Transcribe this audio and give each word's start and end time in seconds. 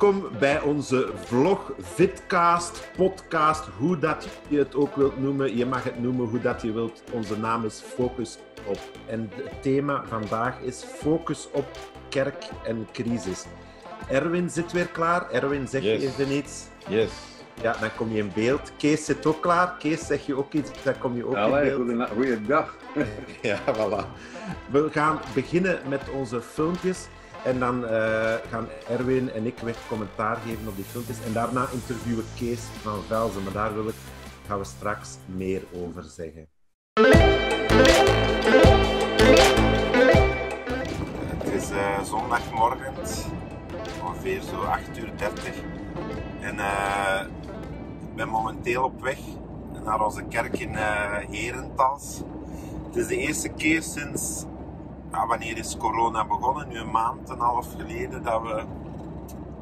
Welkom 0.00 0.28
bij 0.38 0.60
onze 0.60 1.10
vlog, 1.14 1.72
vidcast, 1.78 2.88
podcast, 2.96 3.64
hoe 3.78 3.98
dat 3.98 4.28
je 4.48 4.58
het 4.58 4.74
ook 4.74 4.96
wilt 4.96 5.20
noemen. 5.20 5.56
Je 5.56 5.66
mag 5.66 5.84
het 5.84 6.00
noemen 6.00 6.26
hoe 6.28 6.40
dat 6.40 6.62
je 6.62 6.72
wilt. 6.72 7.02
Onze 7.12 7.38
naam 7.38 7.64
is 7.64 7.82
Focus 7.94 8.38
op. 8.66 8.78
En 9.06 9.30
het 9.34 9.62
thema 9.62 10.04
vandaag 10.06 10.60
is 10.60 10.84
Focus 10.84 11.48
op 11.52 11.66
kerk 12.08 12.44
en 12.64 12.88
crisis. 12.92 13.44
Erwin 14.08 14.50
zit 14.50 14.72
weer 14.72 14.86
klaar. 14.88 15.30
Erwin, 15.30 15.68
zeg 15.68 15.82
Yes. 15.82 16.02
je 16.02 16.08
even 16.08 16.32
iets? 16.32 16.64
Yes. 16.88 17.10
Ja, 17.62 17.76
dan 17.80 17.94
kom 17.96 18.12
je 18.12 18.18
in 18.18 18.30
beeld. 18.34 18.72
Kees 18.78 19.04
zit 19.04 19.26
ook 19.26 19.42
klaar. 19.42 19.76
Kees, 19.78 20.06
zeg 20.06 20.26
je 20.26 20.34
ook 20.36 20.52
iets, 20.52 20.70
dan 20.82 20.98
kom 20.98 21.16
je 21.16 21.26
ook 21.26 21.36
in 21.36 21.86
beeld. 21.96 22.08
goeiedag. 22.10 22.76
Ja, 23.42 23.58
voilà. 23.66 24.06
We 24.70 24.88
gaan 24.90 25.20
beginnen 25.34 25.78
met 25.88 26.10
onze 26.10 26.40
filmpjes. 26.40 27.08
En 27.44 27.58
dan 27.58 27.86
eh, 27.86 28.34
gaan 28.50 28.68
Erwin 28.88 29.30
en 29.30 29.46
ik 29.46 29.58
weer 29.58 29.76
commentaar 29.88 30.36
geven 30.36 30.68
op 30.68 30.76
die 30.76 30.84
filmpjes. 30.84 31.24
En 31.26 31.32
daarna 31.32 31.66
interviewen 31.72 32.24
Kees 32.36 32.60
van 32.82 33.02
Velzen. 33.02 33.42
Maar 33.42 33.52
daar 33.52 33.74
wil 33.74 33.88
ik, 33.88 33.94
gaan 34.46 34.58
we 34.58 34.64
straks 34.64 35.16
meer 35.26 35.62
over 35.74 36.02
zeggen. 36.02 36.48
Het 41.36 41.52
is 41.52 41.70
eh, 41.70 42.02
zondagmorgen, 42.02 42.94
ongeveer 44.02 44.40
zo 44.40 44.60
8 44.60 44.98
uur 44.98 45.10
30. 45.16 45.54
En 46.40 46.58
eh, 46.58 47.20
ik 48.00 48.14
ben 48.14 48.28
momenteel 48.28 48.84
op 48.84 49.02
weg 49.02 49.18
naar 49.84 50.04
onze 50.04 50.22
kerk 50.28 50.58
in 50.58 50.76
eh 50.76 51.16
Herentals. 51.30 52.20
Het 52.86 52.96
is 52.96 53.06
de 53.06 53.16
eerste 53.16 53.48
keer 53.48 53.82
sinds, 53.82 54.44
wanneer 55.10 55.58
is 55.58 55.76
corona 55.76 56.26
begonnen? 56.26 56.68
Nu 56.68 56.78
een 56.78 56.90
maand 56.90 57.28
en 57.28 57.34
een 57.34 57.40
half 57.40 57.72
geleden 57.72 58.22
dat 58.22 58.42
we 58.42 58.64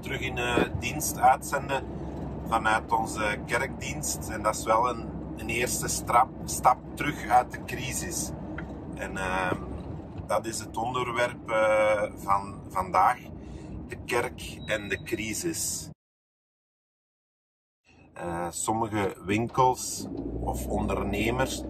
terug 0.00 0.20
in 0.20 0.38
eh, 0.38 0.64
dienst 0.78 1.18
uitzenden 1.18 1.84
vanuit 2.48 2.92
onze 2.92 3.38
kerkdienst. 3.46 4.28
En 4.28 4.42
dat 4.42 4.54
is 4.56 4.64
wel 4.64 4.88
een, 4.88 5.08
een 5.36 5.48
eerste 5.48 5.88
stap 6.44 6.78
terug 6.94 7.28
uit 7.28 7.52
de 7.52 7.64
crisis. 7.64 8.30
En 8.94 9.16
ehm, 9.16 9.62
dat 10.26 10.46
is 10.46 10.58
het 10.58 10.76
onderwerp 10.76 11.50
eh, 11.50 12.02
van 12.16 12.60
vandaag. 12.68 13.18
De 13.88 13.96
kerk 14.04 14.58
en 14.66 14.88
de 14.88 15.02
crisis. 15.02 15.90
Eh, 18.12 18.46
sommige 18.50 19.16
winkels 19.24 20.06
of 20.40 20.66
ondernemers 20.66 21.62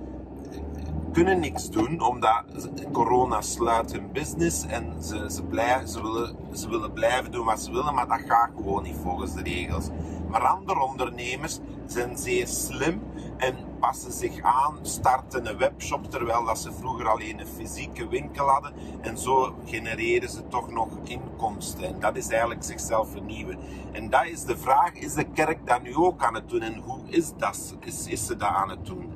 kunnen 1.19 1.41
niks 1.41 1.71
doen 1.71 2.01
omdat 2.01 2.45
corona 2.93 3.41
sluit 3.41 3.93
hun 3.93 4.13
business 4.13 4.67
en 4.67 5.03
ze, 5.03 5.31
ze, 5.31 5.43
blij, 5.43 5.87
ze, 5.87 6.03
willen, 6.03 6.37
ze 6.53 6.69
willen 6.69 6.93
blijven 6.93 7.31
doen 7.31 7.45
wat 7.45 7.61
ze 7.61 7.73
willen, 7.73 7.95
maar 7.95 8.09
dat 8.09 8.21
gaat 8.27 8.51
gewoon 8.57 8.83
niet 8.83 8.97
volgens 9.03 9.35
de 9.35 9.43
regels. 9.43 9.89
Maar 10.29 10.47
andere 10.47 10.81
ondernemers 10.81 11.59
zijn 11.87 12.19
zeer 12.19 12.47
slim 12.47 13.03
en 13.37 13.57
passen 13.81 14.13
zich 14.13 14.43
aan, 14.43 14.79
starten 14.83 15.47
een 15.47 15.59
webshop 15.59 16.11
terwijl 16.11 16.45
dat 16.45 16.59
ze 16.59 16.73
vroeger 16.73 17.09
alleen 17.09 17.41
een 17.41 17.47
fysieke 17.47 18.09
winkel 18.09 18.47
hadden 18.47 18.73
en 19.01 19.19
zo 19.19 19.55
genereren 19.65 20.29
ze 20.29 20.49
toch 20.49 20.71
nog 20.71 20.89
inkomsten. 21.03 21.85
En 21.85 22.01
dat 22.01 22.17
is 22.17 22.29
eigenlijk 22.29 22.65
zichzelf 22.65 23.11
vernieuwen. 23.11 23.59
En 23.93 24.11
dat 24.11 24.25
is 24.27 24.45
de 24.45 24.57
vraag, 24.57 24.93
is 24.93 25.15
de 25.15 25.25
kerk 25.25 25.67
dat 25.67 25.83
nu 25.83 25.95
ook 25.95 26.23
aan 26.23 26.35
het 26.35 26.49
doen 26.49 26.63
en 26.63 26.79
hoe 26.79 27.01
is, 27.07 27.33
dat, 27.37 27.77
is, 27.81 28.07
is 28.07 28.27
ze 28.27 28.37
dat 28.37 28.49
aan 28.49 28.71
het 28.71 28.87
doen? 28.87 29.08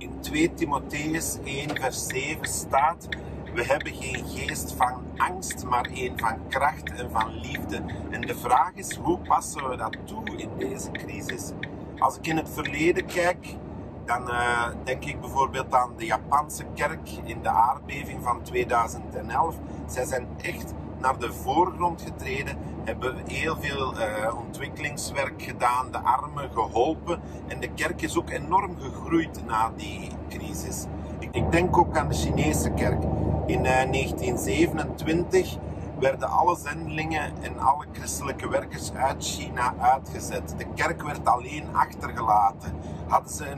In 0.00 0.20
2 0.20 0.54
Timotheus 0.54 1.38
1 1.44 1.76
vers 1.76 2.06
7 2.06 2.46
staat, 2.48 3.08
we 3.54 3.64
hebben 3.64 3.94
geen 3.94 4.24
geest 4.26 4.72
van 4.72 5.02
angst, 5.16 5.64
maar 5.64 5.88
een 5.92 6.12
van 6.16 6.48
kracht 6.48 6.92
en 6.92 7.10
van 7.10 7.40
liefde. 7.40 7.82
En 8.10 8.20
de 8.20 8.34
vraag 8.34 8.72
is, 8.74 8.94
hoe 8.94 9.18
passen 9.18 9.68
we 9.68 9.76
dat 9.76 9.96
toe 10.04 10.24
in 10.36 10.48
deze 10.58 10.90
crisis? 10.90 11.52
Als 11.98 12.16
ik 12.16 12.26
in 12.26 12.36
het 12.36 12.50
verleden 12.50 13.06
kijk, 13.06 13.56
dan 14.04 14.30
eh, 14.30 14.68
denk 14.84 15.04
ik 15.04 15.20
bijvoorbeeld 15.20 15.74
aan 15.74 15.92
de 15.96 16.04
Japanse 16.04 16.64
kerk 16.74 17.10
in 17.24 17.42
de 17.42 17.48
aardbeving 17.48 18.22
van 18.22 18.42
2011. 18.42 19.56
Zij 19.86 20.04
zijn 20.04 20.28
echt 20.42 20.72
naar 21.00 21.18
de 21.18 21.32
voorgrond 21.32 22.02
getreden, 22.02 22.56
hebben 22.84 23.16
heel 23.26 23.56
veel 23.60 23.98
eh, 23.98 24.36
ontwikkelingswerk 24.38 25.42
gedaan, 25.42 25.90
de 25.90 25.98
armen 25.98 26.50
geholpen 26.52 27.20
en 27.46 27.60
de 27.60 27.70
kerk 27.74 28.02
is 28.02 28.18
ook 28.18 28.30
enorm 28.30 28.76
gegroeid 28.78 29.46
na 29.46 29.72
die 29.76 30.08
crisis. 30.28 30.84
Ik, 31.30 31.52
denk 31.52 31.76
ook 31.76 31.96
aan 31.96 32.08
de 32.08 32.14
Chinese 32.14 32.70
kerk. 32.70 33.02
In 33.46 33.66
eh, 33.66 33.90
1927 33.90 35.56
werden 35.98 36.28
alle 36.28 36.56
zendelingen 36.56 37.32
en 37.42 37.58
alle 37.58 37.84
christelijke 37.92 38.48
werkers 38.48 38.92
uit 38.92 39.24
China 39.24 39.74
uitgezet. 39.78 40.54
De 40.56 40.66
kerk 40.74 41.02
werd 41.02 41.26
alleen 41.26 41.64
achtergelaten. 41.72 42.74
Hadden 43.08 43.32
ze 43.32 43.50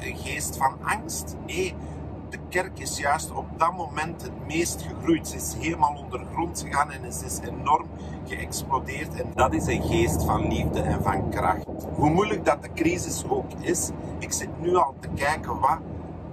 een 0.00 0.16
geest 0.16 0.56
van 0.56 0.76
angst? 0.82 1.36
Nee, 1.46 1.74
de 2.30 2.38
kerk 2.48 2.78
is 2.78 2.98
juist 2.98 3.30
op 3.30 3.46
dat 3.58 3.72
moment 3.72 4.22
het 4.22 4.46
meest 4.46 4.82
gegroeid. 4.82 5.28
Ze 5.28 5.36
is 5.36 5.54
helemaal 5.58 5.94
ondergrond 5.94 6.64
gegaan 6.66 6.90
en 6.90 7.12
ze 7.12 7.24
is 7.24 7.38
enorm 7.38 7.86
geëxplodeerd. 8.26 9.20
En 9.20 9.32
dat 9.34 9.54
is 9.54 9.66
een 9.66 9.82
geest 9.82 10.24
van 10.24 10.48
liefde 10.48 10.80
en 10.80 11.02
van 11.02 11.30
kracht. 11.30 11.64
Hoe 11.94 12.10
moeilijk 12.10 12.44
dat 12.44 12.62
de 12.62 12.72
crisis 12.74 13.24
ook 13.28 13.52
is, 13.60 13.90
ik 14.18 14.32
zit 14.32 14.60
nu 14.60 14.74
al 14.74 14.94
te 15.00 15.08
kijken 15.14 15.60
wat, 15.60 15.78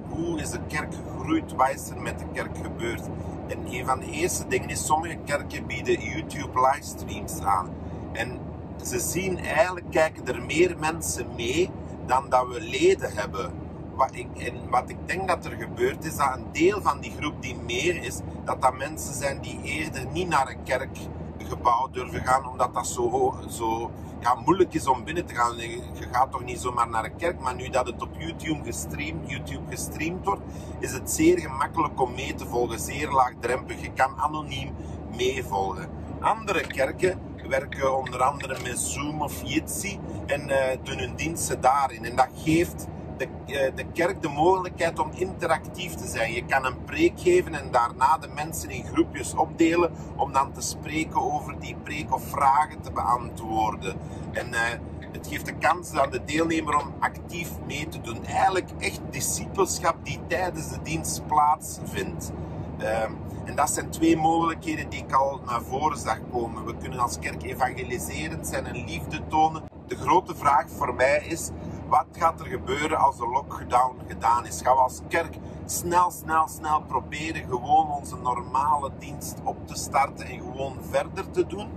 hoe 0.09 0.39
is 0.39 0.49
de 0.49 0.59
kerk 0.67 0.93
gegroeid, 0.93 1.53
wat 1.53 1.69
is 1.73 1.89
er 1.89 2.01
met 2.01 2.19
de 2.19 2.25
kerk 2.33 2.57
gebeurd. 2.61 3.03
En 3.47 3.57
een 3.65 3.85
van 3.85 3.99
de 3.99 4.11
eerste 4.11 4.47
dingen 4.47 4.69
is, 4.69 4.85
sommige 4.85 5.17
kerken 5.25 5.65
bieden 5.65 6.01
YouTube 6.01 6.59
livestreams 6.59 7.39
aan. 7.41 7.69
En 8.11 8.39
ze 8.83 8.99
zien 8.99 9.39
eigenlijk, 9.39 9.85
kijken 9.89 10.27
er 10.27 10.41
meer 10.41 10.75
mensen 10.79 11.27
mee 11.35 11.69
dan 12.05 12.29
dat 12.29 12.47
we 12.47 12.61
leden 12.61 13.11
hebben. 13.13 13.62
Wat 13.95 14.15
ik, 14.15 14.27
en 14.37 14.69
wat 14.69 14.89
ik 14.89 14.97
denk 15.05 15.27
dat 15.27 15.45
er 15.45 15.51
gebeurt 15.51 16.05
is 16.05 16.15
dat 16.15 16.35
een 16.35 16.45
deel 16.51 16.81
van 16.81 16.99
die 16.99 17.13
groep 17.17 17.41
die 17.41 17.55
meer 17.55 18.03
is, 18.03 18.19
dat 18.45 18.61
dat 18.61 18.77
mensen 18.77 19.13
zijn 19.13 19.41
die 19.41 19.61
eerder 19.63 20.05
niet 20.11 20.27
naar 20.27 20.49
een 20.49 20.63
kerkgebouw 20.63 21.89
durven 21.91 22.25
gaan, 22.25 22.47
omdat 22.49 22.73
dat 22.73 22.87
zo, 22.87 23.33
zo 23.49 23.91
moeilijk 24.45 24.73
is 24.73 24.87
om 24.87 25.03
binnen 25.03 25.25
te 25.25 25.35
gaan. 25.35 25.57
Je 25.57 26.07
gaat 26.11 26.31
toch 26.31 26.43
niet 26.43 26.59
zomaar 26.59 26.89
naar 26.89 27.05
een 27.05 27.15
kerk, 27.15 27.39
maar 27.39 27.55
nu 27.55 27.69
dat 27.69 27.87
het 27.87 28.01
op 28.01 28.09
YouTube 28.17 28.63
gestreamd, 28.63 29.29
YouTube 29.29 29.69
gestreamd 29.69 30.25
wordt, 30.25 30.41
is 30.79 30.91
het 30.91 31.11
zeer 31.11 31.39
gemakkelijk 31.39 32.01
om 32.01 32.13
mee 32.13 32.35
te 32.35 32.45
volgen, 32.45 32.79
zeer 32.79 33.11
laagdrempelig. 33.11 33.81
Je 33.81 33.91
kan 33.93 34.17
anoniem 34.17 34.75
meevolgen. 35.15 35.89
Andere 36.19 36.67
kerken 36.67 37.19
werken 37.47 37.97
onder 37.97 38.21
andere 38.21 38.61
met 38.63 38.79
Zoom 38.79 39.21
of 39.21 39.41
Jitsi 39.43 39.99
en 40.25 40.49
eh, 40.49 40.77
doen 40.83 40.97
hun 40.97 41.15
diensten 41.15 41.61
daarin. 41.61 42.05
En 42.05 42.15
dat 42.15 42.29
geeft 42.35 42.87
de, 43.45 43.59
eh, 43.59 43.75
de 43.75 43.85
kerk 43.93 44.21
de 44.21 44.29
mogelijkheid 44.29 44.99
om 44.99 45.09
interactief 45.13 45.93
te 45.93 46.07
zijn. 46.07 46.33
Je 46.33 46.45
kan 46.45 46.65
een 46.65 46.83
preek 46.83 47.19
geven 47.19 47.53
en 47.53 47.71
daarna 47.71 48.17
de 48.17 48.27
mensen 48.27 48.69
in 48.69 48.85
groepjes 48.85 49.33
opdelen 49.33 49.91
om 50.15 50.33
dan 50.33 50.51
te 50.51 50.61
spreken 50.61 51.33
over 51.33 51.59
die 51.59 51.75
preek 51.83 52.13
of 52.13 52.23
vragen 52.23 52.81
te 52.81 52.91
beantwoorden. 52.91 53.95
En 54.31 54.53
eh, 54.53 54.79
het 55.11 55.27
geeft 55.27 55.45
de 55.45 55.57
kans 55.57 55.93
aan 55.93 56.11
de 56.11 56.23
deelnemer 56.25 56.75
om 56.77 56.93
actief 56.99 57.49
mee 57.67 57.87
te 57.87 58.01
doen. 58.01 58.25
Eigenlijk 58.25 58.69
echt 58.79 59.01
discipelschap 59.09 59.95
die 60.03 60.19
tijdens 60.27 60.69
de 60.69 60.81
dienst 60.83 61.27
plaatsvindt. 61.27 62.31
Ehm, 62.77 63.11
en 63.45 63.55
dat 63.55 63.69
zijn 63.69 63.89
twee 63.89 64.17
mogelijkheden 64.17 64.89
die 64.89 65.03
ik 65.03 65.13
al 65.13 65.41
naar 65.45 65.61
voren 65.61 65.97
zag 65.97 66.19
komen. 66.31 66.65
We 66.65 66.75
kunnen 66.77 66.99
als 66.99 67.19
kerk 67.19 67.43
evangeliserend 67.43 68.47
zijn 68.47 68.65
en 68.65 68.85
liefde 68.85 69.21
tonen. 69.27 69.63
De 69.87 69.95
grote 69.95 70.35
vraag 70.35 70.65
voor 70.69 70.93
mij 70.93 71.25
is, 71.27 71.49
wat 71.93 72.05
gaat 72.11 72.39
er 72.39 72.45
gebeuren 72.45 72.97
als 72.97 73.17
de 73.17 73.27
lockdown 73.27 73.95
gedaan 74.07 74.45
is? 74.45 74.61
Gaan 74.61 74.75
we 74.75 74.81
als 74.81 75.01
kerk 75.07 75.37
snel, 75.65 76.11
snel, 76.11 76.47
snel 76.47 76.81
proberen 76.81 77.43
gewoon 77.49 77.91
onze 77.91 78.17
normale 78.17 78.91
dienst 78.99 79.37
op 79.43 79.67
te 79.67 79.75
starten 79.75 80.25
en 80.25 80.39
gewoon 80.39 80.77
verder 80.89 81.31
te 81.31 81.47
doen? 81.47 81.69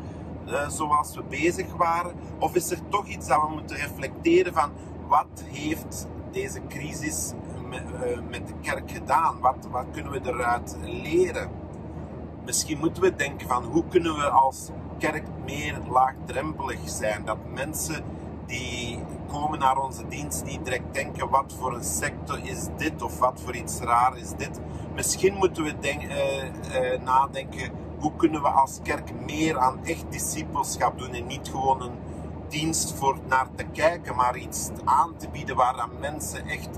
eh, 0.47 0.69
zoals 0.69 1.15
we 1.15 1.23
bezig 1.23 1.77
waren? 1.77 2.13
Of 2.39 2.55
is 2.55 2.71
er 2.71 2.79
toch 2.89 3.07
iets 3.07 3.27
dat 3.27 3.41
we 3.41 3.55
moeten 3.55 3.77
reflecteren 3.77 4.53
van 4.53 4.71
wat 5.07 5.45
heeft 5.45 6.07
deze 6.31 6.61
crisis 6.69 7.33
met, 7.69 7.83
eh, 8.03 8.19
met 8.31 8.47
de 8.47 8.55
kerk 8.61 8.91
gedaan? 8.91 9.41
Wat, 9.41 9.69
wat 9.71 9.85
kunnen 9.93 10.13
we 10.13 10.21
eruit 10.25 10.77
leren? 10.83 11.51
Misschien 12.45 12.79
moeten 12.79 13.03
we 13.03 13.17
denken 13.17 13.49
van 13.49 13.65
hoe 13.65 13.85
kunnen 13.89 14.17
we 14.17 14.29
als 14.29 14.71
kerk 14.99 15.25
meer 15.45 15.79
laagdrempelig 15.91 16.79
zijn? 16.85 17.25
Dat 17.25 17.39
mensen 17.55 18.05
die 18.47 18.99
komen 19.29 19.59
naar 19.59 19.79
onze 19.79 20.09
dienst 20.09 20.45
niet 20.45 20.65
direct 20.65 20.95
denken 20.95 21.29
wat 21.31 21.55
voor 21.59 21.75
een 21.75 21.85
sector 21.85 22.39
is 22.43 22.67
dit 22.77 23.03
of 23.03 23.19
wat 23.19 23.41
voor 23.45 23.57
iets 23.57 23.79
raar 23.79 24.17
is 24.17 24.31
dit. 24.37 24.61
Misschien 24.95 25.35
moeten 25.35 25.65
we 25.65 25.75
eh, 25.81 26.93
eh, 26.93 27.03
nadenken 27.03 27.71
hoe 27.99 28.13
kunnen 28.17 28.43
we 28.43 28.49
als 28.49 28.79
kerk 28.83 29.13
meer 29.27 29.59
aan 29.59 29.85
echt 29.85 30.05
discipelschap 30.11 30.99
doen 30.99 31.13
en 31.13 31.27
niet 31.27 31.49
gewoon 31.49 31.83
een 31.83 31.99
dienst 32.49 32.95
voor 32.95 33.19
naar 33.29 33.47
te 33.55 33.65
kijken, 33.65 34.17
maar 34.17 34.37
iets 34.37 34.71
aan 34.85 35.17
te 35.17 35.29
bieden 35.29 35.57
waar 35.57 35.81
aan 35.81 35.99
mensen 36.01 36.47
echt 36.47 36.69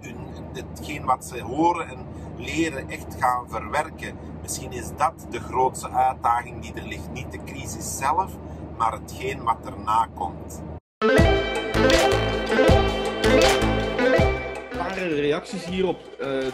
hun, 0.00 0.16
hetgeen 0.52 1.04
wat 1.04 1.24
ze 1.24 1.42
horen 1.42 1.88
en 1.88 2.06
leren 2.36 2.88
echt 2.88 3.16
gaan 3.18 3.48
verwerken. 3.48 4.16
Misschien 4.42 4.72
is 4.72 4.88
dat 4.96 5.26
de 5.30 5.40
grootste 5.40 5.90
uitdaging 5.90 6.62
die 6.62 6.74
er 6.74 6.86
ligt. 6.86 7.12
Niet 7.12 7.32
de 7.32 7.44
crisis 7.44 7.96
zelf, 7.98 8.32
maar 8.76 8.92
hetgeen 8.92 9.42
wat 9.42 9.58
erna 9.64 10.08
komt. 10.14 10.62
Paar 14.76 14.98
reacties 14.98 15.64
hierop 15.64 16.16
uh, 16.20 16.46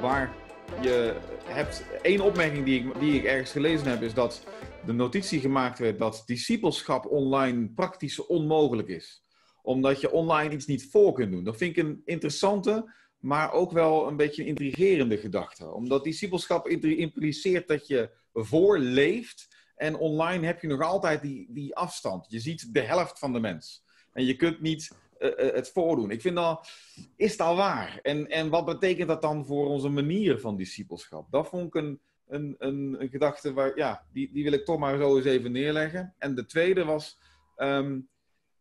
waar 0.00 0.34
je 0.80 1.14
hebt. 1.44 1.84
één 2.02 2.20
opmerking 2.20 2.64
die 2.64 2.80
ik, 2.80 3.00
die 3.00 3.14
ik 3.14 3.24
ergens 3.24 3.50
gelezen 3.50 3.86
heb, 3.86 4.02
is 4.02 4.14
dat 4.14 4.44
de 4.86 4.92
notitie 4.92 5.40
gemaakt 5.40 5.78
werd 5.78 5.98
dat 5.98 6.22
discipelschap 6.26 7.06
online 7.06 7.68
praktisch 7.68 8.26
onmogelijk 8.26 8.88
is. 8.88 9.22
Omdat 9.62 10.00
je 10.00 10.10
online 10.10 10.54
iets 10.54 10.66
niet 10.66 10.90
voor 10.90 11.12
kunt 11.12 11.32
doen. 11.32 11.44
Dat 11.44 11.56
vind 11.56 11.76
ik 11.76 11.84
een 11.84 12.02
interessante, 12.04 12.92
maar 13.18 13.52
ook 13.52 13.72
wel 13.72 14.08
een 14.08 14.16
beetje 14.16 14.42
een 14.42 14.48
intrigerende 14.48 15.18
gedachte. 15.18 15.72
Omdat 15.72 16.04
discipelschap 16.04 16.68
impliceert 16.68 17.68
dat 17.68 17.86
je 17.86 18.10
voorleeft. 18.32 19.56
En 19.76 19.96
online 19.96 20.46
heb 20.46 20.60
je 20.60 20.68
nog 20.68 20.82
altijd 20.82 21.22
die, 21.22 21.46
die 21.50 21.76
afstand. 21.76 22.26
Je 22.28 22.40
ziet 22.40 22.74
de 22.74 22.80
helft 22.80 23.18
van 23.18 23.32
de 23.32 23.40
mens. 23.40 23.81
En 24.12 24.24
je 24.24 24.36
kunt 24.36 24.60
niet 24.60 24.90
uh, 25.18 25.30
het 25.36 25.70
voordoen. 25.70 26.10
Ik 26.10 26.20
vind 26.20 26.36
dat, 26.36 26.68
is 27.16 27.36
dat 27.36 27.56
waar? 27.56 27.98
En, 28.02 28.28
en 28.28 28.48
wat 28.48 28.64
betekent 28.64 29.08
dat 29.08 29.22
dan 29.22 29.46
voor 29.46 29.66
onze 29.66 29.88
manier 29.88 30.38
van 30.38 30.56
discipelschap? 30.56 31.30
Dat 31.30 31.48
vond 31.48 31.66
ik 31.66 31.74
een, 31.74 32.00
een, 32.28 32.54
een, 32.58 33.08
gedachte 33.10 33.52
waar, 33.52 33.76
ja, 33.76 34.06
die, 34.12 34.32
die 34.32 34.44
wil 34.44 34.52
ik 34.52 34.64
toch 34.64 34.78
maar 34.78 34.98
zo 34.98 35.16
eens 35.16 35.26
even 35.26 35.52
neerleggen. 35.52 36.14
En 36.18 36.34
de 36.34 36.46
tweede 36.46 36.84
was, 36.84 37.18
ehm, 37.56 38.00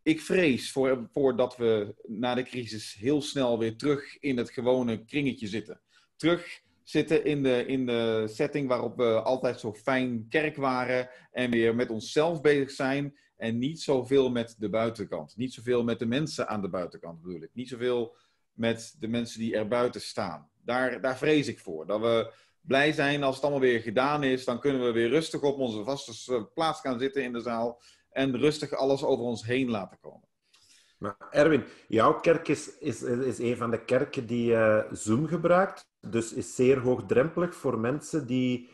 ik 0.03 0.21
vrees 0.21 0.71
voor, 0.71 1.07
voor 1.11 1.35
we 1.57 1.95
na 2.07 2.35
de 2.35 2.43
crisis 2.43 2.93
heel 2.93 3.21
snel 3.21 3.59
weer 3.59 3.75
terug 3.75 4.19
in 4.19 4.37
het 4.37 4.49
gewone 4.49 5.05
kringetje 5.05 5.47
zitten. 5.47 5.81
Terug 6.15 6.61
zitten 6.83 7.25
in 7.25 7.43
de, 7.43 7.65
in 7.65 7.85
de 7.85 8.25
setting 8.27 8.67
waarop 8.67 8.97
we 8.97 9.21
altijd 9.21 9.59
zo 9.59 9.73
fijn 9.73 10.25
kerk 10.29 10.55
waren 10.55 11.09
en 11.31 11.51
weer 11.51 11.75
met 11.75 11.89
onszelf 11.89 12.41
bezig 12.41 12.71
zijn 12.71 13.17
en 13.41 13.57
niet 13.57 13.81
zoveel 13.81 14.31
met 14.31 14.55
de 14.59 14.69
buitenkant. 14.69 15.37
Niet 15.37 15.53
zoveel 15.53 15.83
met 15.83 15.99
de 15.99 16.05
mensen 16.05 16.47
aan 16.47 16.61
de 16.61 16.69
buitenkant 16.69 17.21
bedoel 17.21 17.41
ik. 17.41 17.49
Niet 17.53 17.69
zoveel 17.69 18.15
met 18.53 18.95
de 18.99 19.07
mensen 19.07 19.39
die 19.39 19.55
er 19.55 19.67
buiten 19.67 20.01
staan. 20.01 20.49
Daar, 20.63 21.01
daar 21.01 21.17
vrees 21.17 21.47
ik 21.47 21.59
voor. 21.59 21.85
Dat 21.85 22.01
we 22.01 22.33
blij 22.61 22.91
zijn 22.91 23.23
als 23.23 23.35
het 23.35 23.43
allemaal 23.43 23.61
weer 23.61 23.81
gedaan 23.81 24.23
is. 24.23 24.45
Dan 24.45 24.59
kunnen 24.59 24.83
we 24.83 24.91
weer 24.91 25.09
rustig 25.09 25.41
op 25.41 25.59
onze 25.59 25.83
vaste 25.83 26.49
plaats 26.53 26.79
gaan 26.79 26.99
zitten 26.99 27.23
in 27.23 27.33
de 27.33 27.39
zaal. 27.39 27.81
En 28.09 28.37
rustig 28.37 28.73
alles 28.73 29.03
over 29.03 29.25
ons 29.25 29.45
heen 29.45 29.69
laten 29.69 29.99
komen. 29.99 30.27
Maar 30.97 31.27
Erwin, 31.29 31.63
jouw 31.87 32.19
kerk 32.19 32.47
is, 32.47 32.77
is, 32.77 33.01
is 33.01 33.39
een 33.39 33.57
van 33.57 33.71
de 33.71 33.85
kerken 33.85 34.25
die 34.25 34.51
uh, 34.51 34.83
Zoom 34.91 35.27
gebruikt. 35.27 35.89
Dus 35.99 36.33
is 36.33 36.55
zeer 36.55 36.79
hoogdrempelig 36.79 37.55
voor 37.55 37.79
mensen 37.79 38.27
die 38.27 38.69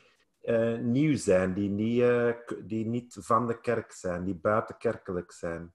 uh, 0.48 0.78
nieuw 0.78 1.18
zijn, 1.18 1.54
die 1.54 1.70
niet, 1.70 2.00
uh, 2.00 2.32
die 2.64 2.86
niet 2.86 3.18
van 3.20 3.48
de 3.48 3.62
kerk 3.62 3.92
zijn, 3.92 4.24
die 4.24 4.36
buitenkerkelijk 4.36 5.32
zijn. 5.32 5.74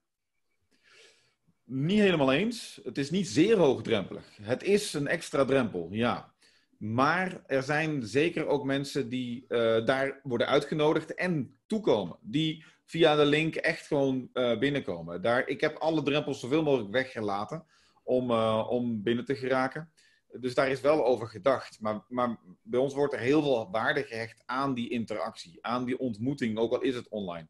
Niet 1.64 2.00
helemaal 2.00 2.32
eens. 2.32 2.80
Het 2.84 2.98
is 2.98 3.10
niet 3.10 3.28
zeer 3.28 3.56
hoogdrempelig. 3.56 4.36
Het 4.42 4.62
is 4.62 4.92
een 4.92 5.06
extra 5.06 5.44
drempel, 5.44 5.88
ja. 5.90 6.32
Maar 6.78 7.42
er 7.46 7.62
zijn 7.62 8.06
zeker 8.06 8.46
ook 8.46 8.64
mensen 8.64 9.08
die 9.08 9.44
uh, 9.48 9.84
daar 9.84 10.20
worden 10.22 10.46
uitgenodigd 10.46 11.14
en 11.14 11.58
toekomen. 11.66 12.18
Die 12.20 12.64
via 12.84 13.16
de 13.16 13.24
link 13.24 13.54
echt 13.54 13.86
gewoon 13.86 14.30
binnenkomen. 14.32 15.22
Daar, 15.22 15.48
ik 15.48 15.60
heb 15.60 15.76
alle 15.76 16.02
drempels 16.02 16.40
zoveel 16.40 16.62
mogelijk 16.62 16.90
weggelaten 16.90 17.66
om, 18.02 18.30
om 18.60 19.02
binnen 19.02 19.24
te 19.24 19.34
geraken. 19.34 19.91
Dus 20.40 20.54
daar 20.54 20.70
is 20.70 20.80
wel 20.80 21.04
over 21.06 21.28
gedacht. 21.28 21.80
Maar, 21.80 22.04
maar 22.08 22.38
bij 22.62 22.80
ons 22.80 22.94
wordt 22.94 23.12
er 23.12 23.20
heel 23.20 23.42
veel 23.42 23.70
waarde 23.70 24.02
gehecht 24.02 24.42
aan 24.46 24.74
die 24.74 24.90
interactie, 24.90 25.58
aan 25.60 25.84
die 25.84 25.98
ontmoeting, 25.98 26.58
ook 26.58 26.72
al 26.72 26.80
is 26.80 26.94
het 26.94 27.08
online. 27.08 27.48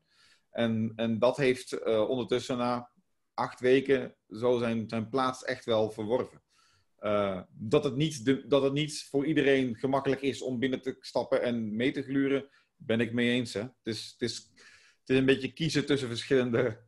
En, 0.50 0.92
en 0.96 1.18
dat 1.18 1.36
heeft 1.36 1.72
uh, 1.72 2.08
ondertussen 2.08 2.56
na 2.56 2.90
acht 3.34 3.60
weken 3.60 4.14
zo 4.28 4.58
zijn, 4.58 4.88
zijn 4.88 5.08
plaats 5.08 5.44
echt 5.44 5.64
wel 5.64 5.90
verworven. 5.90 6.42
Uh, 7.00 7.40
dat, 7.50 7.84
het 7.84 7.96
niet 7.96 8.24
de, 8.24 8.46
dat 8.46 8.62
het 8.62 8.72
niet 8.72 9.04
voor 9.10 9.26
iedereen 9.26 9.76
gemakkelijk 9.76 10.22
is 10.22 10.42
om 10.42 10.58
binnen 10.58 10.82
te 10.82 10.96
stappen 11.00 11.42
en 11.42 11.76
mee 11.76 11.90
te 11.92 12.02
gluren, 12.02 12.48
ben 12.76 13.00
ik 13.00 13.12
mee 13.12 13.30
eens. 13.30 13.52
Hè? 13.52 13.60
Het, 13.60 13.72
is, 13.82 14.10
het, 14.18 14.30
is, 14.30 14.36
het 15.00 15.08
is 15.10 15.16
een 15.16 15.24
beetje 15.24 15.52
kiezen 15.52 15.86
tussen 15.86 16.08
verschillende 16.08 16.80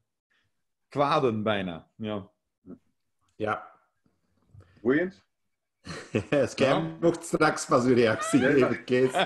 kwaden 0.89 1.43
bijna. 1.43 1.91
Ja. 1.97 2.31
ja. 3.37 3.81
Boeiend. 4.81 5.25
Skij 6.53 6.97
mocht 7.01 7.25
straks 7.25 7.67
pas 7.67 7.85
uw 7.85 7.95
reactie 7.95 8.41
geven, 8.41 8.85
Kees. 8.85 9.13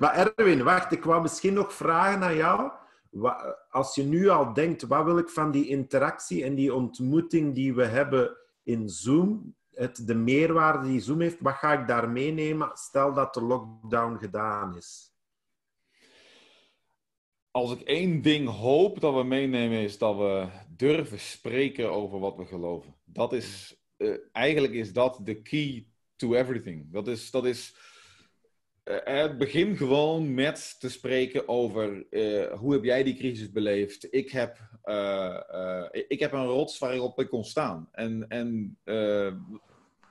maar 0.00 0.32
Erwin, 0.36 0.62
wacht, 0.62 0.92
ik 0.92 1.04
wou 1.04 1.22
misschien 1.22 1.52
nog 1.52 1.74
vragen 1.74 2.22
aan 2.22 2.36
jou. 2.36 2.70
Als 3.70 3.94
je 3.94 4.02
nu 4.02 4.28
al 4.28 4.52
denkt, 4.52 4.82
wat 4.82 5.04
wil 5.04 5.18
ik 5.18 5.28
van 5.28 5.50
die 5.50 5.68
interactie 5.68 6.44
en 6.44 6.54
die 6.54 6.74
ontmoeting 6.74 7.54
die 7.54 7.74
we 7.74 7.84
hebben 7.84 8.36
in 8.62 8.88
Zoom, 8.88 9.54
het, 9.70 10.06
de 10.06 10.14
meerwaarde 10.14 10.88
die 10.88 11.00
Zoom 11.00 11.20
heeft, 11.20 11.40
wat 11.40 11.54
ga 11.54 11.72
ik 11.72 11.86
daar 11.86 12.08
meenemen? 12.08 12.70
Stel 12.74 13.14
dat 13.14 13.34
de 13.34 13.42
lockdown 13.42 14.18
gedaan 14.18 14.76
is. 14.76 15.08
Als 17.50 17.72
ik 17.72 17.80
één 17.80 18.22
ding 18.22 18.48
hoop 18.48 19.00
dat 19.00 19.14
we 19.14 19.22
meenemen, 19.22 19.78
is 19.78 19.98
dat 19.98 20.16
we 20.16 20.48
durven 20.76 21.18
spreken 21.18 21.92
over 21.92 22.18
wat 22.18 22.36
we 22.36 22.44
geloven. 22.44 22.94
Dat 23.04 23.32
is 23.32 23.79
uh, 24.00 24.16
eigenlijk 24.32 24.72
is 24.72 24.92
dat 24.92 25.20
de 25.22 25.42
key 25.42 25.86
to 26.16 26.34
everything. 26.34 26.92
Dat 26.92 27.08
is, 27.08 27.30
dat 27.30 27.46
is 27.46 27.74
uh, 28.84 29.36
begin 29.36 29.76
gewoon 29.76 30.34
met 30.34 30.76
te 30.78 30.88
spreken 30.88 31.48
over 31.48 32.06
hoe 32.58 32.72
heb 32.72 32.84
jij 32.84 33.02
die 33.02 33.16
crisis 33.16 33.50
beleefd. 33.50 34.06
Ik 34.14 34.30
heb, 34.30 34.58
ik 36.08 36.20
heb 36.20 36.32
een 36.32 36.46
rots 36.46 36.78
waarop 36.78 37.20
ik 37.20 37.28
kon 37.28 37.44
staan. 37.44 37.88
En, 37.92 38.28
en 38.28 38.78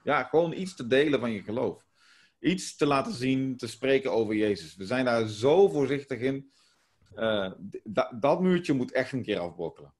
ja, 0.04 0.24
gewoon 0.24 0.54
iets 0.54 0.76
te 0.76 0.88
delen 0.88 1.20
van 1.20 1.32
je 1.32 1.42
geloof. 1.42 1.88
Iets 2.40 2.76
te 2.76 2.86
laten 2.86 3.14
zien, 3.14 3.58
te 3.58 3.68
spreken 3.68 4.12
over 4.12 4.36
Jezus. 4.36 4.76
We 4.76 4.86
zijn 4.86 5.06
daar 5.06 5.28
zo 5.28 5.69
voorzichtig 5.69 6.19
in. 6.19 6.52
dat 8.19 8.42
muurtje 8.42 8.74
moet 8.74 8.92
echt 8.92 9.12
een 9.12 9.24
keer 9.24 9.40
afbrokkelen. 9.40 9.94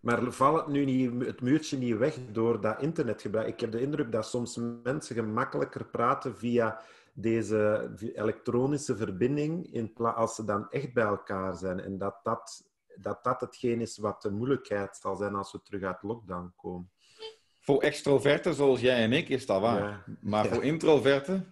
Maar 0.00 0.32
valt 0.32 0.56
het 0.56 0.66
nu 0.66 0.84
niet, 0.84 1.26
het 1.26 1.40
muurtje 1.40 1.76
niet 1.76 1.96
weg 1.96 2.16
door 2.32 2.60
dat 2.60 2.82
internetgebruik? 2.82 3.48
Ik 3.48 3.60
heb 3.60 3.72
de 3.72 3.80
indruk 3.80 4.12
dat 4.12 4.26
soms 4.26 4.60
mensen 4.82 5.14
gemakkelijker 5.14 5.84
praten 5.84 6.36
via 6.36 6.80
deze 7.14 7.90
elektronische 8.14 8.96
verbinding 8.96 9.72
in 9.72 9.94
als 9.94 10.34
ze 10.34 10.44
dan 10.44 10.70
echt 10.70 10.92
bij 10.92 11.04
elkaar 11.04 11.56
zijn. 11.56 11.80
En 11.80 11.98
dat 11.98 12.20
dat, 12.22 12.70
dat 12.94 13.24
dat 13.24 13.40
hetgeen 13.40 13.80
is 13.80 13.98
wat 13.98 14.22
de 14.22 14.30
moeilijkheid 14.30 14.96
zal 14.96 15.16
zijn 15.16 15.34
als 15.34 15.52
we 15.52 15.62
terug 15.62 15.82
uit 15.82 16.02
lockdown 16.02 16.52
komen. 16.56 16.90
Voor 17.60 17.82
extroverten 17.82 18.54
zoals 18.54 18.80
jij 18.80 19.02
en 19.02 19.12
ik 19.12 19.28
is 19.28 19.46
dat 19.46 19.60
waar. 19.60 20.04
Maar 20.20 20.46
voor 20.46 20.64
introverten... 20.64 21.50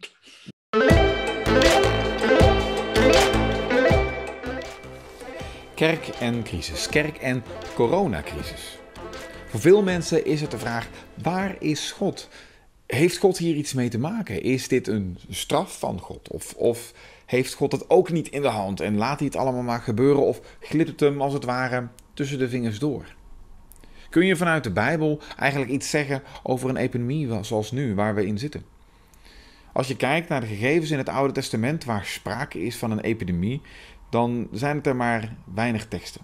Kerk 5.78 6.08
en 6.08 6.42
crisis. 6.42 6.88
Kerk 6.88 7.16
en 7.16 7.44
coronacrisis. 7.74 8.78
Voor 9.46 9.60
veel 9.60 9.82
mensen 9.82 10.24
is 10.24 10.40
het 10.40 10.50
de 10.50 10.58
vraag: 10.58 10.88
waar 11.22 11.56
is 11.58 11.92
God? 11.92 12.28
Heeft 12.86 13.18
God 13.18 13.38
hier 13.38 13.54
iets 13.54 13.72
mee 13.72 13.88
te 13.88 13.98
maken? 13.98 14.42
Is 14.42 14.68
dit 14.68 14.86
een 14.86 15.18
straf 15.30 15.78
van 15.78 16.00
God? 16.00 16.28
Of, 16.28 16.54
of 16.54 16.92
heeft 17.26 17.54
God 17.54 17.72
het 17.72 17.90
ook 17.90 18.10
niet 18.10 18.28
in 18.28 18.42
de 18.42 18.48
hand 18.48 18.80
en 18.80 18.96
laat 18.96 19.18
hij 19.18 19.26
het 19.26 19.36
allemaal 19.36 19.62
maar 19.62 19.80
gebeuren? 19.80 20.22
Of 20.22 20.40
glipt 20.60 20.88
het 20.88 21.00
hem 21.00 21.20
als 21.20 21.32
het 21.32 21.44
ware 21.44 21.88
tussen 22.14 22.38
de 22.38 22.48
vingers 22.48 22.78
door? 22.78 23.14
Kun 24.10 24.26
je 24.26 24.36
vanuit 24.36 24.64
de 24.64 24.72
Bijbel 24.72 25.20
eigenlijk 25.36 25.70
iets 25.70 25.90
zeggen 25.90 26.22
over 26.42 26.68
een 26.68 26.76
epidemie 26.76 27.44
zoals 27.44 27.70
nu, 27.70 27.94
waar 27.94 28.14
we 28.14 28.26
in 28.26 28.38
zitten? 28.38 28.64
Als 29.72 29.88
je 29.88 29.96
kijkt 29.96 30.28
naar 30.28 30.40
de 30.40 30.46
gegevens 30.46 30.90
in 30.90 30.98
het 30.98 31.08
Oude 31.08 31.32
Testament 31.32 31.84
waar 31.84 32.04
sprake 32.04 32.62
is 32.62 32.76
van 32.76 32.90
een 32.90 33.00
epidemie, 33.00 33.60
dan 34.08 34.48
zijn 34.52 34.76
het 34.76 34.86
er 34.86 34.96
maar 34.96 35.36
weinig 35.54 35.88
teksten. 35.88 36.20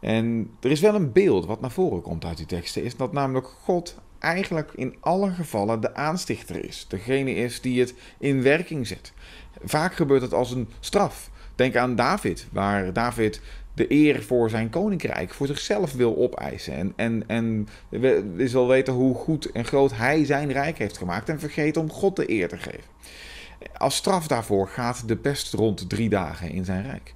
En 0.00 0.50
er 0.60 0.70
is 0.70 0.80
wel 0.80 0.94
een 0.94 1.12
beeld 1.12 1.46
wat 1.46 1.60
naar 1.60 1.70
voren 1.70 2.02
komt 2.02 2.24
uit 2.24 2.36
die 2.36 2.46
teksten, 2.46 2.84
is 2.84 2.96
dat 2.96 3.12
namelijk 3.12 3.46
God 3.46 3.96
eigenlijk 4.18 4.72
in 4.74 4.96
alle 5.00 5.30
gevallen 5.30 5.80
de 5.80 5.94
aanstichter 5.94 6.64
is. 6.64 6.86
Degene 6.88 7.34
is 7.34 7.60
die 7.60 7.80
het 7.80 7.94
in 8.18 8.42
werking 8.42 8.86
zet. 8.86 9.12
Vaak 9.62 9.94
gebeurt 9.94 10.22
het 10.22 10.34
als 10.34 10.50
een 10.50 10.68
straf. 10.80 11.30
Denk 11.54 11.76
aan 11.76 11.96
David, 11.96 12.46
waar 12.52 12.92
David 12.92 13.40
de 13.74 13.92
eer 13.92 14.22
voor 14.22 14.50
zijn 14.50 14.70
koninkrijk, 14.70 15.34
voor 15.34 15.46
zichzelf 15.46 15.92
wil 15.92 16.16
opeisen. 16.16 16.74
En, 16.74 16.92
en, 16.96 17.24
en 17.26 17.68
weten 18.66 18.92
hoe 18.92 19.14
goed 19.14 19.52
en 19.52 19.64
groot 19.64 19.96
hij 19.96 20.24
zijn 20.24 20.52
rijk 20.52 20.78
heeft 20.78 20.98
gemaakt 20.98 21.28
en 21.28 21.40
vergeet 21.40 21.76
om 21.76 21.90
God 21.90 22.16
de 22.16 22.30
eer 22.30 22.48
te 22.48 22.56
geven. 22.56 22.90
Als 23.76 23.96
straf 23.96 24.26
daarvoor 24.26 24.68
gaat 24.68 25.08
de 25.08 25.16
pest 25.16 25.52
rond 25.52 25.88
drie 25.88 26.08
dagen 26.08 26.50
in 26.50 26.64
zijn 26.64 26.82
rijk. 26.82 27.14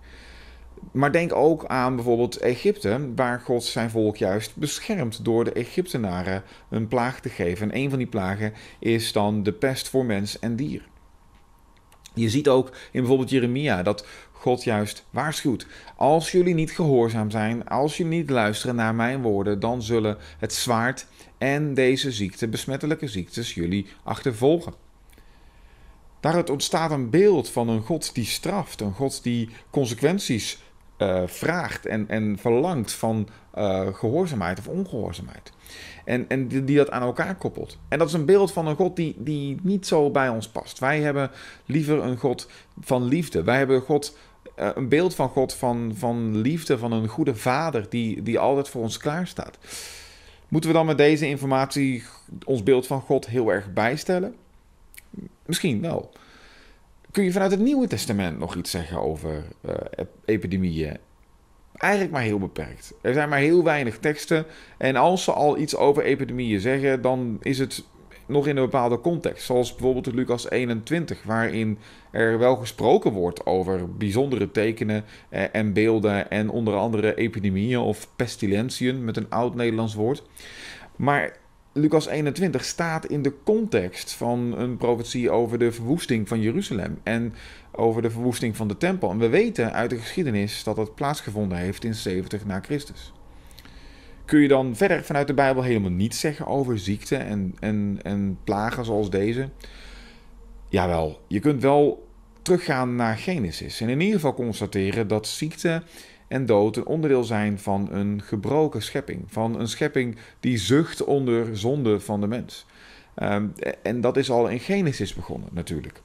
Maar 0.93 1.13
denk 1.13 1.35
ook 1.35 1.67
aan 1.67 1.95
bijvoorbeeld 1.95 2.37
Egypte, 2.37 3.13
waar 3.15 3.41
God 3.41 3.65
zijn 3.65 3.91
volk 3.91 4.17
juist 4.17 4.57
beschermt 4.57 5.25
door 5.25 5.45
de 5.45 5.53
Egyptenaren 5.53 6.43
een 6.71 6.89
plaag 6.89 7.21
te 7.21 7.29
geven. 7.29 7.71
En 7.71 7.79
een 7.79 7.91
van 7.91 7.99
die 7.99 8.09
plagen 8.09 8.53
is 8.79 9.13
dan 9.13 9.43
de 9.43 9.53
pest 9.53 9.89
voor 9.89 10.05
mens 10.05 10.39
en 10.39 10.57
dier. 10.57 10.83
Je 12.15 12.29
ziet 12.29 12.49
ook 12.49 12.69
in 12.69 13.01
bijvoorbeeld 13.01 13.31
Jeremia 13.31 13.83
dat 13.83 14.07
God 14.33 14.65
juist 14.65 15.07
waarschuwt. 15.11 15.67
Als 15.97 16.33
jullie 16.33 16.55
niet 16.55 16.71
gehoorzaam 16.71 17.31
zijn, 17.31 17.69
als 17.69 17.97
jullie 17.97 18.19
niet 18.19 18.31
luisteren 18.31 18.75
naar 18.75 18.95
mijn 18.95 19.23
woorden, 19.23 19.61
dan 19.61 19.83
zullen 19.83 20.19
het 20.39 20.53
zwaard 20.53 21.07
en 21.39 21.75
deze 21.75 22.13
ziekte, 22.13 22.49
besmettelijke 22.49 23.09
ziektes, 23.09 23.55
jullie 23.55 23.87
achtervolgen. 24.03 24.84
Daaruit 26.25 26.51
ontstaat 26.51 26.91
een 26.91 27.11
beeld 27.11 27.51
van 27.51 27.69
een 27.69 27.83
God 27.83 28.15
die 28.15 28.25
straft, 28.25 28.81
een 28.81 28.93
God 28.93 29.23
die 29.23 29.49
consequenties 29.71 30.63
uh, 30.99 31.23
vraagt 31.27 31.87
en, 31.87 32.09
en 32.09 32.39
verlangt 32.39 32.93
van 32.93 33.29
uh, 33.55 33.87
gehoorzaamheid 33.95 34.59
of 34.59 34.69
ongehoorzaamheid. 34.69 35.53
En, 36.05 36.29
en 36.29 36.49
die, 36.49 36.65
die, 36.65 36.77
dat 36.77 36.91
aan 36.91 37.03
elkaar 37.03 37.35
koppelt. 37.35 37.79
En 37.89 37.99
dat 37.99 38.09
is 38.09 38.15
een 38.15 38.25
beeld 38.25 38.53
van 38.53 38.67
een 38.67 38.77
God 38.77 38.97
die, 38.97 39.15
die 39.19 39.59
niet 39.63 39.87
zo 39.87 40.11
bij 40.11 40.29
ons 40.29 40.49
past. 40.49 40.79
Wij 40.79 41.01
hebben 41.01 41.31
liever 41.67 42.03
een 42.03 42.17
God 42.17 42.49
van 42.81 43.05
liefde. 43.05 43.43
Wij 43.43 43.57
hebben 43.57 43.81
God, 43.81 44.17
uh, 44.59 44.69
een 44.75 44.89
beeld 44.89 45.15
van 45.15 45.29
God 45.29 45.55
van, 45.55 45.93
van 45.97 46.37
liefde, 46.37 46.79
van 46.79 46.93
een 46.93 47.09
goede 47.09 47.35
vader 47.35 47.87
die, 47.89 48.23
die 48.23 48.39
altijd 48.39 48.69
voor 48.69 48.83
ons 48.83 48.99
klaarstaat. 48.99 49.59
Moeten 50.49 50.71
we 50.71 50.77
dan 50.77 50.87
met 50.87 50.99
deze 50.99 51.29
informatie 51.29 52.05
ons 52.45 52.63
beeld 52.63 52.87
van 52.87 53.01
God 53.01 53.27
heel 53.27 53.53
erg 53.53 53.73
bijstellen? 53.73 54.35
Misschien 55.47 55.81
wel. 55.81 56.13
Kun 57.11 57.25
je 57.25 57.33
vanuit 57.33 57.51
het 57.51 57.61
Nieuwe 57.61 57.87
Testament 57.87 58.39
nog 58.39 58.57
iets 58.57 58.71
zeggen 58.71 59.01
over 59.01 59.45
uh, 59.67 59.75
epidemieën? 60.25 60.97
Eigenlijk 61.75 62.13
maar 62.13 62.23
heel 62.23 62.39
beperkt. 62.39 62.95
Er 63.03 63.15
zijn 63.15 63.29
maar 63.29 63.39
heel 63.39 63.65
weinig 63.65 63.99
teksten. 63.99 64.47
En 64.79 64.97
als 64.97 65.25
ze 65.25 65.33
al 65.33 65.59
iets 65.59 65.77
over 65.77 66.03
epidemieën 66.03 66.61
zeggen, 66.61 67.03
dan 67.03 67.39
is 67.41 67.59
het 67.59 67.85
nog 68.27 68.47
in 68.47 68.57
een 68.57 68.65
bepaalde 68.65 69.01
context. 69.01 69.45
Zoals 69.45 69.75
bijvoorbeeld 69.75 70.15
Lucas 70.15 70.51
21, 70.51 71.23
waarin 71.23 71.79
er 72.11 72.39
wel 72.39 72.57
gesproken 72.57 73.13
wordt 73.13 73.47
over 73.47 73.97
bijzondere 73.97 74.51
tekenen 74.51 75.05
eh, 75.29 75.43
en 75.53 75.73
beelden. 75.73 76.31
En 76.31 76.51
onder 76.51 76.75
andere 76.75 77.15
epidemieën 77.15 77.79
of 77.79 78.09
pestilentiën 78.17 79.05
met 79.05 79.17
een 79.17 79.31
oud 79.31 79.55
Nederlands 79.55 79.95
woord. 79.95 80.23
Maar 80.97 81.37
Lucas 81.77 82.07
21 82.07 82.65
staat 82.65 83.07
in 83.07 83.23
de 83.23 83.33
context 83.45 84.13
van 84.13 84.59
een 84.59 84.77
profetie 84.77 85.31
over 85.31 85.59
de 85.59 85.73
verwoesting 85.73 86.29
van 86.29 86.41
Jeruzalem 86.41 86.99
en 87.03 87.35
over 87.73 88.03
de 88.03 88.11
verwoesting 88.11 88.57
van 88.57 88.69
de 88.69 88.77
tempel. 88.77 89.11
En 89.11 89.19
we 89.19 89.29
weten 89.29 89.73
uit 89.73 89.91
de 89.91 89.99
geschiedenis 89.99 90.65
dat 90.65 90.77
dat 90.77 90.95
plaatsgevonden 90.95 91.59
heeft 91.59 91.85
in 91.85 91.95
70 91.95 92.45
na 92.47 92.61
Christus. 92.61 93.13
Kun 94.25 94.41
je 94.41 94.49
dan 94.49 94.77
verder 94.77 95.05
vanuit 95.05 95.27
de 95.27 95.35
Bijbel 95.35 95.63
helemaal 95.63 95.91
niets 95.91 96.21
zeggen 96.21 96.47
over 96.47 96.79
ziekte 96.79 97.17
en, 97.17 97.55
en, 97.61 97.99
en 98.03 98.39
plagen 98.45 98.85
zoals 98.85 99.11
deze? 99.11 99.49
Jawel, 100.69 101.21
je 101.27 101.41
kunt 101.41 101.63
wel 101.63 102.09
teruggaan 102.43 102.97
naar 102.97 103.17
Genesis 103.17 103.81
en 103.81 103.89
in 103.89 104.01
ieder 104.01 104.15
geval 104.15 104.35
constateren 104.35 105.09
dat 105.09 105.27
ziekte 105.27 105.83
en 106.35 106.47
dood 106.47 106.77
een 106.77 106.87
onderdeel 106.87 107.25
zijn 107.25 107.59
van 107.59 107.89
een 107.93 108.23
gebroken 108.23 108.83
schepping. 108.83 109.25
Van 109.27 109.61
een 109.61 109.69
schepping 109.69 110.17
die 110.41 110.59
zucht 110.59 111.05
onder 111.05 111.57
zonde 111.57 112.01
van 112.01 112.21
de 112.21 112.27
mens. 112.27 112.67
Um, 113.17 113.53
en 113.83 114.01
dat 114.01 114.17
is 114.17 114.31
al 114.31 114.49
in 114.49 114.61
Genesis 114.61 115.15
begonnen 115.15 115.49
natuurlijk. 115.53 116.03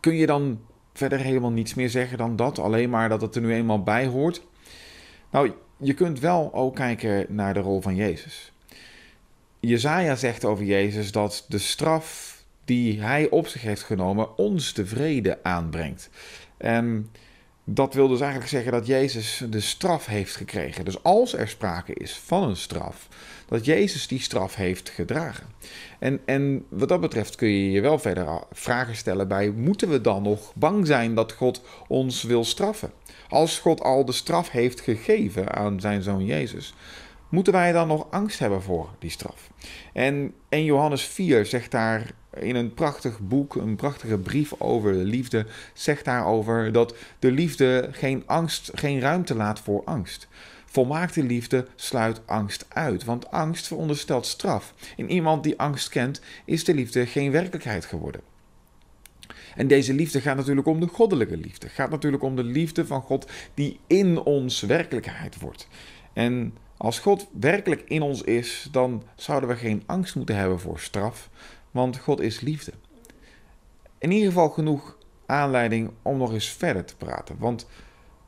Kun 0.00 0.14
je 0.14 0.26
dan 0.26 0.60
verder 0.92 1.18
helemaal 1.18 1.50
niets 1.50 1.74
meer 1.74 1.90
zeggen 1.90 2.18
dan 2.18 2.36
dat? 2.36 2.58
Alleen 2.58 2.90
maar 2.90 3.08
dat 3.08 3.20
het 3.20 3.34
er 3.34 3.40
nu 3.40 3.52
eenmaal 3.52 3.82
bij 3.82 4.06
hoort? 4.06 4.42
Nou, 5.30 5.52
je 5.76 5.94
kunt 5.94 6.20
wel 6.20 6.54
ook 6.54 6.74
kijken 6.74 7.26
naar 7.28 7.54
de 7.54 7.60
rol 7.60 7.80
van 7.80 7.94
Jezus. 7.94 8.52
Jezaja 9.60 10.16
zegt 10.16 10.44
over 10.44 10.64
Jezus 10.64 11.12
dat 11.12 11.44
de 11.48 11.58
straf 11.58 12.36
die 12.64 13.00
hij 13.00 13.30
op 13.30 13.46
zich 13.46 13.62
heeft 13.62 13.82
genomen 13.82 14.38
ons 14.38 14.74
de 14.74 14.86
vrede 14.86 15.38
aanbrengt. 15.42 16.10
En 16.56 17.10
dat 17.64 17.94
wil 17.94 18.08
dus 18.08 18.20
eigenlijk 18.20 18.50
zeggen 18.50 18.72
dat 18.72 18.86
Jezus 18.86 19.44
de 19.50 19.60
straf 19.60 20.06
heeft 20.06 20.36
gekregen. 20.36 20.84
Dus 20.84 21.02
als 21.02 21.34
er 21.34 21.48
sprake 21.48 21.94
is 21.94 22.12
van 22.12 22.42
een 22.42 22.56
straf, 22.56 23.08
dat 23.48 23.64
Jezus 23.64 24.06
die 24.06 24.20
straf 24.20 24.54
heeft 24.54 24.88
gedragen. 24.88 25.46
En, 25.98 26.20
en 26.24 26.64
wat 26.68 26.88
dat 26.88 27.00
betreft 27.00 27.34
kun 27.34 27.48
je 27.48 27.70
je 27.70 27.80
wel 27.80 27.98
verder 27.98 28.26
vragen 28.52 28.96
stellen 28.96 29.28
bij: 29.28 29.50
moeten 29.50 29.88
we 29.88 30.00
dan 30.00 30.22
nog 30.22 30.52
bang 30.54 30.86
zijn 30.86 31.14
dat 31.14 31.32
God 31.32 31.62
ons 31.88 32.22
wil 32.22 32.44
straffen? 32.44 32.92
Als 33.28 33.58
God 33.58 33.80
al 33.80 34.04
de 34.04 34.12
straf 34.12 34.50
heeft 34.50 34.80
gegeven 34.80 35.52
aan 35.52 35.80
zijn 35.80 36.02
zoon 36.02 36.24
Jezus, 36.24 36.74
moeten 37.32 37.52
wij 37.52 37.72
dan 37.72 37.88
nog 37.88 38.06
angst 38.10 38.38
hebben 38.38 38.62
voor 38.62 38.88
die 38.98 39.10
straf? 39.10 39.50
En 39.92 40.34
in 40.48 40.64
Johannes 40.64 41.02
4 41.02 41.46
zegt 41.46 41.70
daar 41.70 42.10
in 42.34 42.56
een 42.56 42.74
prachtig 42.74 43.20
boek, 43.20 43.54
een 43.54 43.76
prachtige 43.76 44.18
brief 44.18 44.52
over 44.58 44.92
de 44.92 45.04
liefde, 45.04 45.46
zegt 45.72 46.04
daarover 46.04 46.72
dat 46.72 46.96
de 47.18 47.30
liefde 47.30 47.88
geen 47.92 48.22
angst, 48.26 48.70
geen 48.74 49.00
ruimte 49.00 49.34
laat 49.34 49.60
voor 49.60 49.82
angst. 49.84 50.28
Volmaakte 50.64 51.22
liefde 51.22 51.66
sluit 51.74 52.20
angst 52.26 52.66
uit, 52.68 53.04
want 53.04 53.30
angst 53.30 53.66
veronderstelt 53.66 54.26
straf. 54.26 54.74
In 54.96 55.10
iemand 55.10 55.42
die 55.42 55.58
angst 55.58 55.88
kent, 55.88 56.20
is 56.44 56.64
de 56.64 56.74
liefde 56.74 57.06
geen 57.06 57.30
werkelijkheid 57.30 57.84
geworden. 57.84 58.20
En 59.54 59.66
deze 59.68 59.94
liefde 59.94 60.20
gaat 60.20 60.36
natuurlijk 60.36 60.66
om 60.66 60.80
de 60.80 60.86
goddelijke 60.86 61.36
liefde. 61.36 61.68
Gaat 61.68 61.90
natuurlijk 61.90 62.22
om 62.22 62.36
de 62.36 62.44
liefde 62.44 62.86
van 62.86 63.02
God 63.02 63.30
die 63.54 63.80
in 63.86 64.18
ons 64.18 64.60
werkelijkheid 64.60 65.40
wordt. 65.40 65.68
En 66.12 66.54
als 66.82 66.98
God 66.98 67.28
werkelijk 67.40 67.82
in 67.86 68.02
ons 68.02 68.22
is, 68.22 68.68
dan 68.70 69.02
zouden 69.14 69.48
we 69.48 69.56
geen 69.56 69.82
angst 69.86 70.14
moeten 70.16 70.36
hebben 70.36 70.60
voor 70.60 70.78
straf, 70.78 71.30
want 71.70 71.98
God 71.98 72.20
is 72.20 72.40
liefde. 72.40 72.72
In 73.98 74.10
ieder 74.10 74.28
geval 74.28 74.48
genoeg 74.48 74.96
aanleiding 75.26 75.90
om 76.02 76.18
nog 76.18 76.32
eens 76.32 76.48
verder 76.48 76.84
te 76.84 76.96
praten. 76.96 77.36
Want 77.38 77.66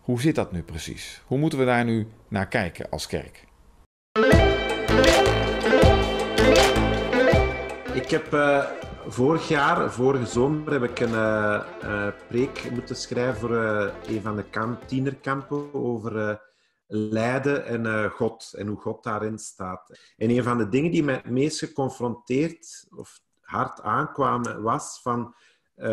hoe 0.01 0.21
zit 0.21 0.35
dat 0.35 0.53
nu 0.53 0.63
precies? 0.63 1.23
Hoe 1.27 1.39
moeten 1.39 1.59
we 1.59 1.65
daar 1.65 1.85
nu 1.85 2.07
naar 2.29 2.49
kijken 2.49 2.91
als 2.91 3.07
kerk? 3.07 3.45
Ik 7.93 8.11
heb 8.11 8.33
uh, 8.33 8.65
vorig 9.07 9.49
jaar, 9.49 9.93
vorige 9.93 10.27
zomer, 10.27 10.73
heb 10.73 10.83
ik 10.83 11.01
een 11.01 11.11
uh, 11.11 12.09
preek 12.29 12.71
moeten 12.71 12.97
schrijven 12.97 13.41
voor 13.41 13.57
een 14.07 14.23
van 14.23 14.37
de 14.37 14.45
kamp, 14.51 14.89
tienerkampen 14.89 15.75
over 15.75 16.41
lijden 16.95 17.65
en 17.65 18.11
God 18.11 18.55
en 18.57 18.67
hoe 18.67 18.81
God 18.81 19.03
daarin 19.03 19.39
staat. 19.39 19.99
En 20.17 20.31
een 20.31 20.43
van 20.43 20.59
de 20.59 20.69
dingen 20.69 20.91
die 20.91 21.05
mij 21.05 21.15
het 21.15 21.31
meest 21.31 21.59
geconfronteerd 21.59 22.87
of 22.97 23.21
hard 23.41 23.81
aankwamen 23.81 24.63
was 24.63 25.01
van 25.03 25.35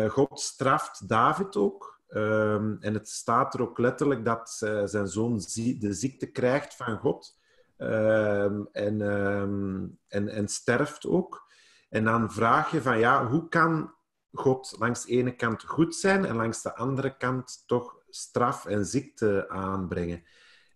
God 0.08 0.40
straft 0.40 1.08
David 1.08 1.56
ook. 1.56 2.00
Um, 2.14 2.76
en 2.80 2.94
het 2.94 3.08
staat 3.08 3.54
er 3.54 3.62
ook 3.62 3.78
letterlijk 3.78 4.24
dat 4.24 4.60
uh, 4.64 4.82
zijn 4.84 5.08
zoon 5.08 5.36
de 5.78 5.92
ziekte 5.92 6.26
krijgt 6.26 6.76
van 6.76 6.98
God 6.98 7.38
um, 7.78 8.68
en, 8.72 9.00
um, 9.00 9.98
en, 10.08 10.28
en 10.28 10.48
sterft 10.48 11.06
ook. 11.06 11.50
En 11.88 12.04
dan 12.04 12.32
vraag 12.32 12.70
je 12.70 12.82
van 12.82 12.98
ja, 12.98 13.26
hoe 13.26 13.48
kan 13.48 13.94
God 14.32 14.74
langs 14.78 15.04
de 15.04 15.12
ene 15.12 15.36
kant 15.36 15.64
goed 15.64 15.94
zijn 15.94 16.24
en 16.24 16.36
langs 16.36 16.62
de 16.62 16.74
andere 16.74 17.16
kant 17.16 17.64
toch 17.66 17.96
straf 18.08 18.66
en 18.66 18.86
ziekte 18.86 19.48
aanbrengen? 19.48 20.24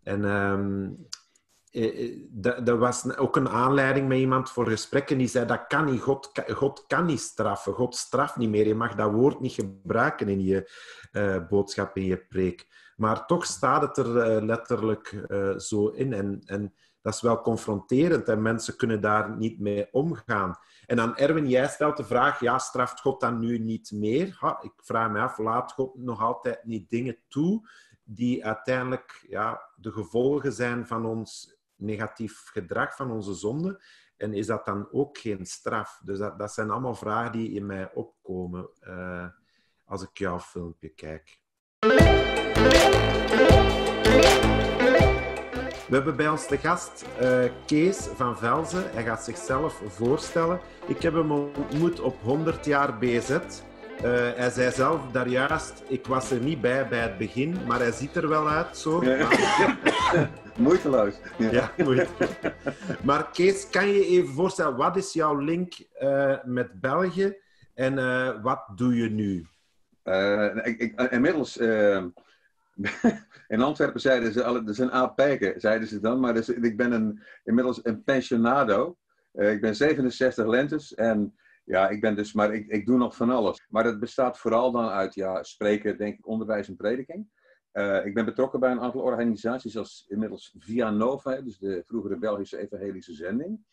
En 0.06 0.24
eh, 1.70 2.04
eh, 2.04 2.18
dat, 2.30 2.78
was 2.78 3.16
ook 3.16 3.36
een 3.36 3.48
aanleiding 3.48 4.08
met 4.08 4.18
iemand 4.18 4.50
voor 4.50 4.66
gesprekken 4.68 5.18
die 5.18 5.28
zei 5.28 5.46
dat 5.46 5.66
kan 5.66 5.84
niet, 5.84 6.00
God, 6.00 6.30
God 6.48 6.84
kan 6.86 7.04
niet 7.04 7.20
straffen, 7.20 7.72
God 7.72 7.94
straft 7.94 8.36
niet 8.36 8.48
meer. 8.48 8.66
Je 8.66 8.74
mag 8.74 8.94
dat 8.94 9.12
woord 9.12 9.40
niet 9.40 9.52
gebruiken 9.52 10.28
in 10.28 10.42
je 10.42 10.70
uh, 11.12 11.46
boodschap, 11.48 11.96
in 11.96 12.04
je 12.04 12.16
preek. 12.16 12.66
Maar 12.96 13.26
toch 13.26 13.44
staat 13.44 13.82
het 13.82 13.96
er 13.96 14.44
letterlijk 14.44 15.24
zo 15.56 15.88
in. 15.88 16.12
En, 16.12 16.42
en 16.44 16.74
dat 17.06 17.14
is 17.14 17.20
wel 17.20 17.40
confronterend 17.40 18.28
en 18.28 18.42
mensen 18.42 18.76
kunnen 18.76 19.00
daar 19.00 19.36
niet 19.36 19.60
mee 19.60 19.88
omgaan. 19.92 20.58
En 20.86 20.96
dan 20.96 21.16
Erwin, 21.16 21.48
jij 21.48 21.68
stelt 21.68 21.96
de 21.96 22.04
vraag, 22.04 22.40
ja, 22.40 22.58
straft 22.58 23.00
God 23.00 23.20
dan 23.20 23.38
nu 23.38 23.58
niet 23.58 23.90
meer? 23.90 24.36
Ha, 24.40 24.58
ik 24.62 24.72
vraag 24.76 25.10
me 25.10 25.20
af, 25.20 25.38
laat 25.38 25.72
God 25.72 25.94
nog 25.94 26.22
altijd 26.22 26.64
niet 26.64 26.90
dingen 26.90 27.18
toe 27.28 27.68
die 28.08 28.44
uiteindelijk 28.44 29.24
ja, 29.28 29.70
de 29.76 29.92
gevolgen 29.92 30.52
zijn 30.52 30.86
van 30.86 31.06
ons 31.06 31.56
negatief 31.76 32.48
gedrag 32.52 32.96
van 32.96 33.10
onze 33.10 33.34
zonde? 33.34 33.82
En 34.16 34.34
is 34.34 34.46
dat 34.46 34.64
dan 34.64 34.88
ook 34.92 35.18
geen 35.18 35.46
straf? 35.46 36.00
Dus 36.04 36.18
dat, 36.18 36.38
dat 36.38 36.52
zijn 36.52 36.70
allemaal 36.70 36.94
vragen 36.94 37.32
die 37.32 37.50
in 37.50 37.66
mij 37.66 37.92
opkomen 37.94 38.68
uh, 38.80 39.26
als 39.84 40.02
ik 40.02 40.18
jouw 40.18 40.40
filmpje 40.40 40.88
kijk. 40.88 41.40
We 45.88 45.94
hebben 45.94 46.16
bij 46.16 46.28
ons 46.28 46.48
de 46.48 46.58
gast 46.58 47.04
uh, 47.20 47.44
Kees 47.66 47.96
van 47.96 48.38
Velzen. 48.38 48.90
Hij 48.90 49.04
gaat 49.04 49.24
zichzelf 49.24 49.82
voorstellen. 49.86 50.60
Ik 50.86 51.02
heb 51.02 51.14
hem 51.14 51.30
ontmoet 51.32 52.00
op 52.00 52.20
100 52.22 52.64
jaar 52.64 52.98
BZ. 52.98 53.38
Eh, 54.02 54.32
hij 54.36 54.50
zei 54.50 54.72
zelf 54.72 55.10
daar 55.12 55.28
juist, 55.28 55.82
ik 55.88 56.06
was 56.06 56.30
er 56.30 56.40
niet 56.40 56.60
bij 56.60 56.88
bij 56.88 56.98
het 56.98 57.18
begin, 57.18 57.56
maar 57.66 57.78
hij 57.78 57.92
ziet 57.92 58.16
er 58.16 58.28
wel 58.28 58.48
uit 58.48 58.76
zo. 58.76 59.04
Ja. 59.04 59.16
Maar, 59.16 60.30
Moeiteloos. 60.56 61.14
Ja. 61.38 61.50
ja, 61.50 61.72
moeite. 61.84 62.06
Maar 63.02 63.30
Kees, 63.30 63.70
kan 63.70 63.86
je 63.86 63.94
je 63.94 64.06
even 64.06 64.34
voorstellen, 64.34 64.76
wat 64.76 64.96
is 64.96 65.12
jouw 65.12 65.38
link 65.38 65.74
eh, 65.98 66.36
met 66.44 66.80
België 66.80 67.36
en 67.74 67.98
eh, 67.98 68.42
wat 68.42 68.64
doe 68.74 68.96
je 68.96 69.10
nu? 69.10 69.46
Ik, 70.62 70.78
ik, 70.78 71.00
inmiddels, 71.10 71.56
in 73.48 73.60
Antwerpen 73.60 74.00
zeiden 74.00 74.32
ze, 74.32 74.44
alle, 74.44 74.60
dat 74.60 74.74
is 74.74 74.78
een 74.78 74.92
aapijker, 74.92 75.60
zeiden 75.60 75.88
ze 75.88 76.00
dan, 76.00 76.20
maar 76.20 76.34
dus, 76.34 76.48
ik 76.48 76.76
ben 76.76 76.92
een, 76.92 77.22
inmiddels 77.44 77.80
een 77.82 78.02
pensionado. 78.02 78.96
Ik 79.32 79.60
ben 79.60 79.76
67 79.76 80.46
lentes 80.46 80.94
en 80.94 81.34
ja, 81.66 81.88
ik 81.88 82.00
ben 82.00 82.16
dus, 82.16 82.32
maar 82.32 82.54
ik, 82.54 82.66
ik 82.66 82.86
doe 82.86 82.96
nog 82.96 83.16
van 83.16 83.30
alles. 83.30 83.66
Maar 83.68 83.84
het 83.84 84.00
bestaat 84.00 84.38
vooral 84.38 84.72
dan 84.72 84.88
uit 84.88 85.14
ja, 85.14 85.42
spreken, 85.42 85.98
denk 85.98 86.18
ik, 86.18 86.26
onderwijs 86.26 86.68
en 86.68 86.76
prediking. 86.76 87.28
Eh, 87.70 88.04
ik 88.04 88.14
ben 88.14 88.24
betrokken 88.24 88.60
bij 88.60 88.70
een 88.70 88.80
aantal 88.80 89.00
organisaties 89.00 89.72
zoals 89.72 90.04
inmiddels 90.08 90.54
Via 90.58 90.90
Nova, 90.90 91.40
dus 91.40 91.58
de 91.58 91.82
vroegere 91.86 92.18
Belgische 92.18 92.58
Evangelische 92.58 93.12
Zending. 93.12 93.64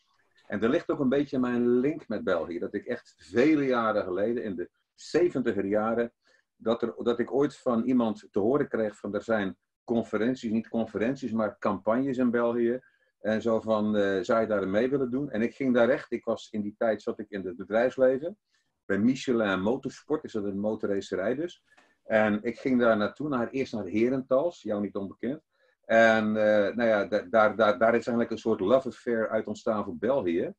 En 0.48 0.62
er 0.62 0.70
ligt 0.70 0.92
ook 0.92 1.00
een 1.00 1.10
beetje 1.10 1.40
mijn 1.40 1.80
link 1.80 2.08
met 2.08 2.24
België. 2.24 2.60
Dat 2.60 2.74
ik 2.74 2.86
echt 2.86 3.16
vele 3.18 3.66
jaren 3.66 4.04
geleden, 4.04 4.44
in 4.44 4.56
de 4.56 4.70
70er 4.96 5.66
jaren, 5.66 6.14
dat, 6.56 6.82
er, 6.82 6.94
dat 6.98 7.20
ik 7.20 7.34
ooit 7.34 7.58
van 7.58 7.84
iemand 7.84 8.28
te 8.32 8.40
horen 8.40 8.68
kreeg 8.68 8.98
van 8.98 9.16
er 9.16 9.24
zijn 9.24 9.58
conferenties, 9.84 10.52
niet 10.52 10.68
conferenties, 10.68 11.32
maar 11.32 11.58
campagnes 11.60 12.18
in 12.18 12.32
België. 12.32 12.80
En 13.24 13.42
zo 13.42 13.62
van, 13.62 13.96
eh, 13.98 14.22
zou 14.22 14.42
je 14.42 14.48
daar 14.48 14.68
mee 14.68 14.90
willen 14.90 15.12
doen? 15.12 15.30
En 15.32 15.42
ik 15.42 15.56
ging 15.56 15.74
daar 15.74 15.90
echt, 15.90 16.12
ik 16.12 16.26
was 16.26 16.48
in 16.52 16.62
die 16.62 16.76
tijd, 16.78 17.02
zat 17.02 17.20
ik 17.20 17.30
in 17.30 17.46
het 17.46 17.58
bedrijfsleven. 17.58 18.38
Bij 18.86 18.98
Michelin 18.98 19.62
Motorsport, 19.62 20.24
is 20.24 20.32
dat 20.32 20.44
een 20.44 20.60
motorracerij 20.60 21.36
dus. 21.36 21.64
En 22.04 22.44
ik 22.44 22.60
ging 22.60 22.80
daar 22.80 22.98
naartoe, 22.98 23.30
naar, 23.30 23.50
eerst 23.50 23.74
naar 23.74 23.86
Herentals, 23.86 24.62
jou 24.62 24.82
niet 24.82 24.96
onbekend. 24.96 25.42
En 25.86 26.26
eh, 26.38 26.76
nou 26.76 26.90
ja, 26.90 27.06
da- 27.06 27.26
daar, 27.30 27.56
daar, 27.56 27.78
daar 27.78 27.90
is 27.90 28.08
eigenlijk 28.08 28.32
een 28.32 28.38
soort 28.38 28.60
love 28.60 28.88
affair 28.88 29.30
uit 29.30 29.48
ontstaan 29.48 29.84
voor 29.84 29.98
België. 29.98 30.54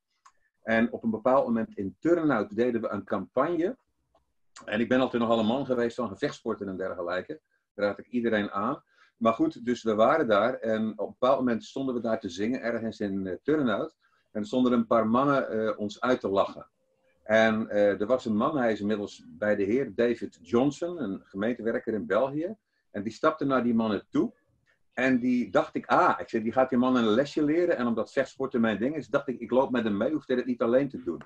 En 0.63 0.93
op 0.93 1.03
een 1.03 1.11
bepaald 1.11 1.47
moment 1.47 1.77
in 1.77 1.97
Turnhout 1.99 2.57
deden 2.57 2.81
we 2.81 2.89
een 2.89 3.05
campagne. 3.05 3.77
En 4.65 4.81
ik 4.81 4.89
ben 4.89 5.01
altijd 5.01 5.23
nogal 5.23 5.39
een 5.39 5.47
man 5.47 5.67
geweest 5.67 5.97
van 5.97 6.09
gevechtsporten 6.09 6.69
en 6.69 6.77
dergelijke. 6.77 7.41
Daar 7.75 7.87
raad 7.87 7.99
ik 7.99 8.07
iedereen 8.07 8.51
aan. 8.51 8.83
Maar 9.25 9.35
goed, 9.35 9.65
dus 9.65 9.83
we 9.83 9.95
waren 9.95 10.27
daar 10.27 10.55
en 10.55 10.93
op 10.99 11.07
een 11.07 11.17
bepaald 11.19 11.39
moment 11.39 11.65
stonden 11.65 11.95
we 11.95 12.01
daar 12.01 12.21
te 12.21 12.29
zingen, 12.29 12.63
ergens 12.63 13.01
in 13.01 13.27
uh, 13.27 13.35
Turnhout. 13.43 13.97
En 14.33 14.45
stonden 14.45 14.73
een 14.73 14.87
paar 14.87 15.09
mannen 15.09 15.49
eh, 15.49 15.79
ons 15.79 16.01
uit 16.01 16.21
te 16.21 16.29
lachen. 16.29 16.67
En 17.23 17.69
eh, 17.69 18.01
er 18.01 18.07
was 18.07 18.25
een 18.25 18.37
man, 18.37 18.57
hij 18.57 18.73
is 18.73 18.81
inmiddels 18.81 19.25
bij 19.29 19.57
de 19.57 19.63
heer 19.63 19.95
David 19.95 20.39
Johnson, 20.43 21.03
een 21.03 21.23
gemeentewerker 21.25 21.95
in 21.95 22.07
België. 22.07 22.57
En 22.91 23.03
die 23.03 23.13
stapte 23.13 23.45
naar 23.45 23.63
die 23.63 23.75
mannen 23.75 24.07
toe. 24.11 24.33
En 24.93 25.19
die 25.19 25.51
dacht 25.51 25.75
ik, 25.75 25.87
ah, 25.87 26.21
ik 26.21 26.29
zei, 26.29 26.43
die 26.43 26.53
gaat 26.53 26.71
die 26.71 26.79
man 26.79 26.97
een 26.97 27.09
lesje 27.09 27.45
leren. 27.45 27.77
En 27.77 27.87
omdat 27.87 28.13
vechtsporten 28.13 28.61
mijn 28.61 28.79
ding 28.79 28.97
is, 28.97 29.09
dacht 29.09 29.29
ik, 29.29 29.41
ik 29.41 29.51
loop 29.51 29.71
met 29.71 29.85
hem 29.85 29.97
mee, 29.97 30.13
hoeft 30.13 30.29
hij 30.29 30.37
het 30.37 30.47
niet 30.47 30.63
alleen 30.63 30.89
te 30.89 31.03
doen. 31.03 31.23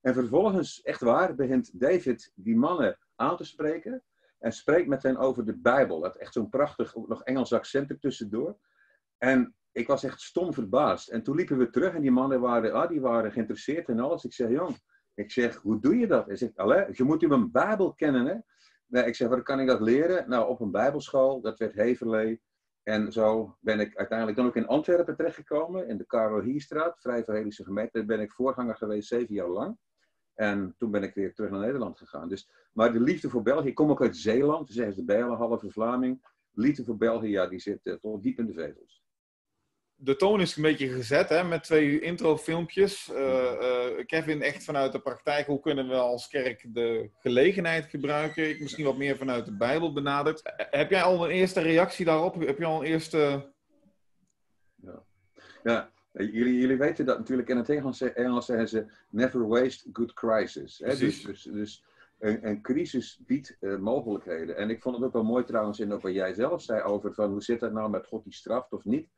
En 0.00 0.14
vervolgens, 0.14 0.82
echt 0.82 1.00
waar, 1.00 1.34
begint 1.34 1.80
David 1.80 2.32
die 2.34 2.56
mannen 2.56 2.98
aan 3.16 3.36
te 3.36 3.44
spreken. 3.44 4.02
En 4.40 4.52
spreekt 4.52 4.88
met 4.88 5.02
hen 5.02 5.16
over 5.16 5.44
de 5.44 5.56
Bijbel. 5.56 6.00
Dat 6.00 6.16
echt 6.16 6.32
zo'n 6.32 6.48
prachtig, 6.48 6.94
ook 6.94 7.08
nog 7.08 7.22
Engels 7.22 7.52
accent 7.52 7.90
er 7.90 7.98
tussendoor. 7.98 8.58
En 9.18 9.54
ik 9.72 9.86
was 9.86 10.04
echt 10.04 10.20
stom 10.20 10.54
verbaasd. 10.54 11.08
En 11.08 11.22
toen 11.22 11.36
liepen 11.36 11.58
we 11.58 11.70
terug 11.70 11.94
en 11.94 12.00
die 12.00 12.10
mannen 12.10 12.40
waren, 12.40 12.72
ah, 12.72 12.88
die 12.88 13.00
waren 13.00 13.32
geïnteresseerd 13.32 13.88
in 13.88 14.00
alles. 14.00 14.24
Ik 14.24 14.32
zei, 14.32 14.52
jong, 14.52 14.78
ik 15.14 15.30
zeg, 15.30 15.56
hoe 15.56 15.80
doe 15.80 15.98
je 15.98 16.06
dat? 16.06 16.26
Hij 16.26 16.36
zegt, 16.36 16.56
je 16.96 17.04
moet 17.04 17.22
u 17.22 17.30
een 17.30 17.50
Bijbel 17.50 17.94
kennen, 17.94 18.26
hè? 18.26 18.36
Nee, 18.86 19.04
ik 19.04 19.14
zeg, 19.14 19.28
waar 19.28 19.42
kan 19.42 19.60
ik 19.60 19.66
dat 19.66 19.80
leren? 19.80 20.28
Nou, 20.28 20.48
op 20.48 20.60
een 20.60 20.70
Bijbelschool, 20.70 21.40
dat 21.40 21.58
werd 21.58 21.74
Heverlee. 21.74 22.40
En 22.82 23.12
zo 23.12 23.56
ben 23.60 23.80
ik 23.80 23.96
uiteindelijk 23.96 24.38
dan 24.38 24.46
ook 24.46 24.56
in 24.56 24.66
Antwerpen 24.66 25.16
terechtgekomen, 25.16 25.88
in 25.88 25.96
de 25.96 26.06
Karel 26.06 26.40
Hierstraat, 26.40 27.00
Vrij 27.00 27.24
gemeente. 27.48 27.98
Daar 27.98 28.04
ben 28.04 28.20
ik 28.20 28.32
voorganger 28.32 28.76
geweest, 28.76 29.08
zeven 29.08 29.34
jaar 29.34 29.48
lang. 29.48 29.78
En 30.40 30.74
toen 30.78 30.90
ben 30.90 31.02
ik 31.02 31.14
weer 31.14 31.34
terug 31.34 31.50
naar 31.50 31.60
Nederland 31.60 31.98
gegaan. 31.98 32.28
Dus, 32.28 32.48
maar 32.72 32.92
de 32.92 33.00
liefde 33.00 33.28
voor 33.28 33.42
België, 33.42 33.68
ik 33.68 33.74
kom 33.74 33.90
ook 33.90 34.02
uit 34.02 34.16
Zeeland, 34.16 34.66
dus 34.66 34.76
zeggen 34.76 34.94
ze 34.94 35.04
bij 35.04 35.20
een 35.20 35.28
halve 35.28 35.70
Vlaming. 35.70 36.22
Liefde 36.52 36.84
voor 36.84 36.96
België, 36.96 37.28
ja, 37.28 37.46
die 37.46 37.58
zit 37.58 37.86
uh, 37.86 37.94
tot 37.94 38.22
diep 38.22 38.38
in 38.38 38.46
de 38.46 38.52
vezels. 38.52 39.02
De 39.94 40.16
toon 40.16 40.40
is 40.40 40.56
een 40.56 40.62
beetje 40.62 40.88
gezet 40.88 41.28
hè, 41.28 41.44
met 41.44 41.62
twee 41.62 42.00
introfilmpjes. 42.00 43.10
Uh, 43.12 43.16
uh, 43.18 44.06
Kevin, 44.06 44.42
echt 44.42 44.64
vanuit 44.64 44.92
de 44.92 45.00
praktijk, 45.00 45.46
hoe 45.46 45.60
kunnen 45.60 45.88
we 45.88 45.94
als 45.94 46.28
kerk 46.28 46.74
de 46.74 47.10
gelegenheid 47.18 47.86
gebruiken? 47.86 48.48
Ik 48.48 48.60
misschien 48.60 48.84
wat 48.84 48.96
meer 48.96 49.16
vanuit 49.16 49.44
de 49.44 49.56
Bijbel 49.56 49.92
benaderd. 49.92 50.42
Heb 50.56 50.90
jij 50.90 51.02
al 51.02 51.24
een 51.24 51.30
eerste 51.30 51.60
reactie 51.60 52.04
daarop? 52.04 52.34
Heb 52.34 52.58
je 52.58 52.64
al 52.64 52.80
een 52.80 52.86
eerste... 52.86 53.52
Ja, 54.74 55.02
ja 55.62 55.90
jullie, 56.12 56.58
jullie 56.58 56.76
weten 56.76 57.06
dat 57.06 57.18
natuurlijk 57.18 57.48
in 57.48 57.56
het 57.56 57.68
Engels, 57.68 58.00
Engels 58.00 58.46
zeggen 58.46 58.68
ze 58.68 58.86
never 59.10 59.48
waste 59.48 59.88
good 59.92 60.12
crisis. 60.12 60.78
Hè? 60.78 60.96
Dus, 60.96 61.22
dus, 61.22 61.42
dus 61.42 61.84
een, 62.18 62.48
een, 62.48 62.62
crisis 62.62 63.20
biedt 63.26 63.56
uh, 63.60 63.78
mogelijkheden. 63.78 64.56
En 64.56 64.70
ik 64.70 64.82
vond 64.82 64.96
het 64.96 65.04
ook 65.04 65.12
wel 65.12 65.24
mooi 65.24 65.44
trouwens 65.44 65.80
in 65.80 65.88
wat 65.88 66.02
jij 66.02 66.34
zelf 66.34 66.62
zei 66.62 66.82
over 66.82 67.14
van 67.14 67.30
hoe 67.30 67.42
zit 67.42 67.60
dat 67.60 67.72
nou 67.72 67.90
met 67.90 68.06
God 68.06 68.24
die 68.24 68.34
straft 68.34 68.72
of 68.72 68.84
niet. 68.84 69.08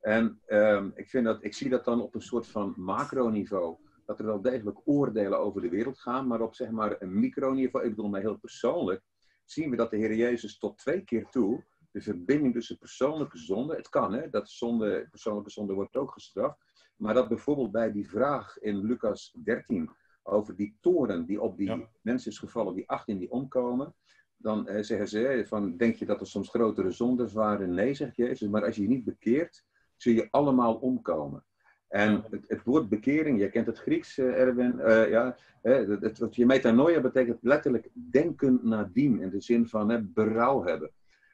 En 0.00 0.40
um, 0.48 0.92
ik, 0.94 1.10
vind 1.10 1.24
dat, 1.24 1.44
ik 1.44 1.54
zie 1.54 1.70
dat 1.70 1.84
dan 1.84 2.00
op 2.00 2.14
een 2.14 2.22
soort 2.22 2.46
van 2.46 2.74
macroniveau. 2.76 3.76
Dat 4.06 4.18
er 4.18 4.26
wel 4.26 4.40
degelijk 4.40 4.78
oordelen 4.84 5.38
over 5.38 5.60
de 5.60 5.68
wereld 5.68 5.98
gaan, 5.98 6.26
maar 6.26 6.40
op 6.40 6.54
zeg 6.54 6.70
maar 6.70 6.96
een 6.98 7.20
microniveau, 7.20 7.84
ik 7.84 7.90
bedoel 7.90 8.10
maar 8.10 8.20
heel 8.20 8.38
persoonlijk, 8.38 9.02
zien 9.44 9.70
we 9.70 9.76
dat 9.76 9.90
de 9.90 9.96
Heer 9.96 10.14
Jezus 10.14 10.58
tot 10.58 10.78
twee 10.78 11.04
keer 11.04 11.26
toe 11.30 11.64
de 11.92 12.00
verbinding 12.00 12.54
tussen 12.54 12.78
persoonlijke 12.78 13.38
zonde, 13.38 13.76
het 13.76 13.88
kan 13.88 14.12
hè, 14.12 14.30
dat 14.30 14.50
zonde, 14.50 15.06
persoonlijke 15.10 15.50
zonde 15.50 15.72
wordt 15.72 15.96
ook 15.96 16.12
gestraft, 16.12 16.58
maar 16.96 17.14
dat 17.14 17.28
bijvoorbeeld 17.28 17.70
bij 17.70 17.92
die 17.92 18.08
vraag 18.08 18.58
in 18.58 18.76
Lucas 18.76 19.36
13 19.44 19.90
over 20.22 20.56
die 20.56 20.76
toren 20.80 21.26
die 21.26 21.40
op 21.40 21.56
die 21.56 21.66
ja. 21.66 21.88
mensen 22.00 22.30
is 22.30 22.38
gevallen, 22.38 22.74
die 22.74 22.88
18 22.88 23.18
die 23.18 23.30
omkomen, 23.30 23.94
dan 24.36 24.68
eh, 24.68 24.82
zeggen 24.82 25.08
ze 25.08 25.44
van, 25.46 25.76
denk 25.76 25.96
je 25.96 26.06
dat 26.06 26.20
er 26.20 26.26
soms 26.26 26.48
grotere 26.48 26.90
zondes 26.90 27.32
waren? 27.32 27.74
Nee, 27.74 27.94
zegt 27.94 28.16
Jezus, 28.16 28.48
maar 28.48 28.64
als 28.64 28.76
je 28.76 28.82
je 28.82 28.88
niet 28.88 29.04
bekeert, 29.04 29.64
zul 29.96 30.12
je 30.12 30.28
allemaal 30.30 30.74
omkomen. 30.74 31.44
En 31.88 32.24
het, 32.30 32.44
het 32.46 32.62
woord 32.64 32.88
bekering, 32.88 33.38
jij 33.38 33.48
kent 33.48 33.66
het 33.66 33.78
Grieks, 33.78 34.18
uh, 34.18 34.40
Erwin, 34.40 34.74
uh, 34.78 35.10
ja, 35.10 35.36
het, 35.62 36.02
het, 36.02 36.18
het, 36.18 36.36
je 36.36 36.46
metanoia 36.46 37.00
betekent 37.00 37.38
letterlijk 37.42 37.88
denken 37.92 38.60
nadien, 38.62 39.20
in 39.20 39.30
de 39.30 39.40
zin 39.40 39.68
van 39.68 39.88
hè, 39.88 40.02
berouw 40.02 40.64
hebben. 40.64 40.90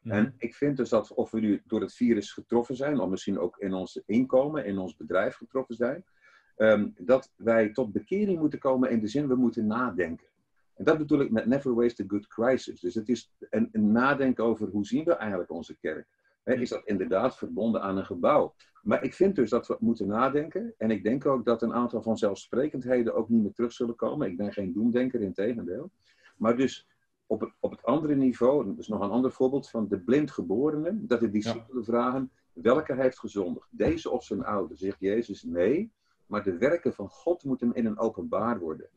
Mm. 0.09 0.15
En 0.15 0.35
ik 0.39 0.55
vind 0.55 0.77
dus 0.77 0.89
dat 0.89 1.15
of 1.15 1.31
we 1.31 1.41
nu 1.41 1.63
door 1.67 1.81
het 1.81 1.95
virus 1.95 2.33
getroffen 2.33 2.77
zijn, 2.77 3.01
of 3.01 3.09
misschien 3.09 3.39
ook 3.39 3.57
in 3.59 3.73
ons 3.73 4.03
inkomen, 4.07 4.65
in 4.65 4.79
ons 4.79 4.97
bedrijf 4.97 5.35
getroffen 5.35 5.75
zijn, 5.75 6.05
um, 6.57 6.95
dat 6.99 7.33
wij 7.37 7.73
tot 7.73 7.93
bekering 7.93 8.39
moeten 8.39 8.59
komen 8.59 8.91
in 8.91 9.01
de 9.01 9.09
zin 9.09 9.29
we 9.29 9.35
moeten 9.35 9.67
nadenken. 9.67 10.27
En 10.75 10.85
dat 10.85 10.99
bedoel 10.99 11.21
ik 11.21 11.31
met 11.31 11.47
never 11.47 11.75
waste 11.75 12.03
a 12.03 12.07
good 12.09 12.27
crisis. 12.27 12.81
Dus 12.81 12.95
het 12.95 13.09
is 13.09 13.33
een, 13.51 13.69
een 13.73 13.93
nadenken 13.93 14.45
over 14.45 14.69
hoe 14.69 14.87
zien 14.87 15.05
we 15.05 15.15
eigenlijk 15.15 15.51
onze 15.51 15.77
kerk. 15.79 16.07
He, 16.43 16.55
is 16.55 16.69
dat 16.69 16.83
inderdaad 16.85 17.37
verbonden 17.37 17.83
aan 17.83 17.97
een 17.97 18.07
gebouw? 18.07 18.55
Maar 18.83 19.05
ik 19.05 19.15
vind 19.15 19.37
dus 19.37 19.51
dat 19.51 19.67
we 19.67 19.77
moeten 19.81 20.07
nadenken. 20.07 20.75
En 20.79 20.91
ik 20.91 21.03
denk 21.03 21.27
ook 21.27 21.45
dat 21.45 21.63
een 21.63 21.75
aantal 21.75 22.03
vanzelfsprekendheden 22.03 23.15
ook 23.15 23.29
niet 23.29 23.43
meer 23.43 23.53
terug 23.53 23.73
zullen 23.73 23.97
komen. 23.97 24.31
Ik 24.31 24.37
ben 24.37 24.53
geen 24.53 24.73
doemdenker, 24.73 25.21
in 25.21 25.33
tegendeel. 25.33 25.91
Maar 26.37 26.57
dus 26.57 26.87
op 27.29 27.41
het, 27.41 27.53
op 27.61 27.71
het 27.71 27.83
andere 27.83 28.15
niveau, 28.15 28.67
dat 28.67 28.79
is 28.79 28.89
nog 28.89 29.01
een 29.01 29.11
ander 29.11 29.33
voorbeeld 29.33 29.71
van 29.71 29.89
de 29.89 30.01
blindgeborene, 30.01 31.07
dat 31.07 31.21
de 31.21 31.31
discipelen 31.31 31.79
ja. 31.79 31.85
vragen, 31.85 32.31
welke 32.53 32.95
heeft 32.95 33.19
gezondigd? 33.19 33.69
Deze 33.71 34.11
of 34.11 34.25
zijn 34.25 34.45
ouder? 34.45 34.77
Zegt 34.77 35.01
Jezus, 35.01 35.43
nee, 35.43 35.93
maar 36.27 36.43
de 36.43 36.59
werken 36.59 36.95
van 36.95 37.09
God 37.09 37.45
moeten 37.45 37.75
in 37.75 37.87
een 37.87 37.99
openbaar 37.99 38.59
worden. 38.59 38.89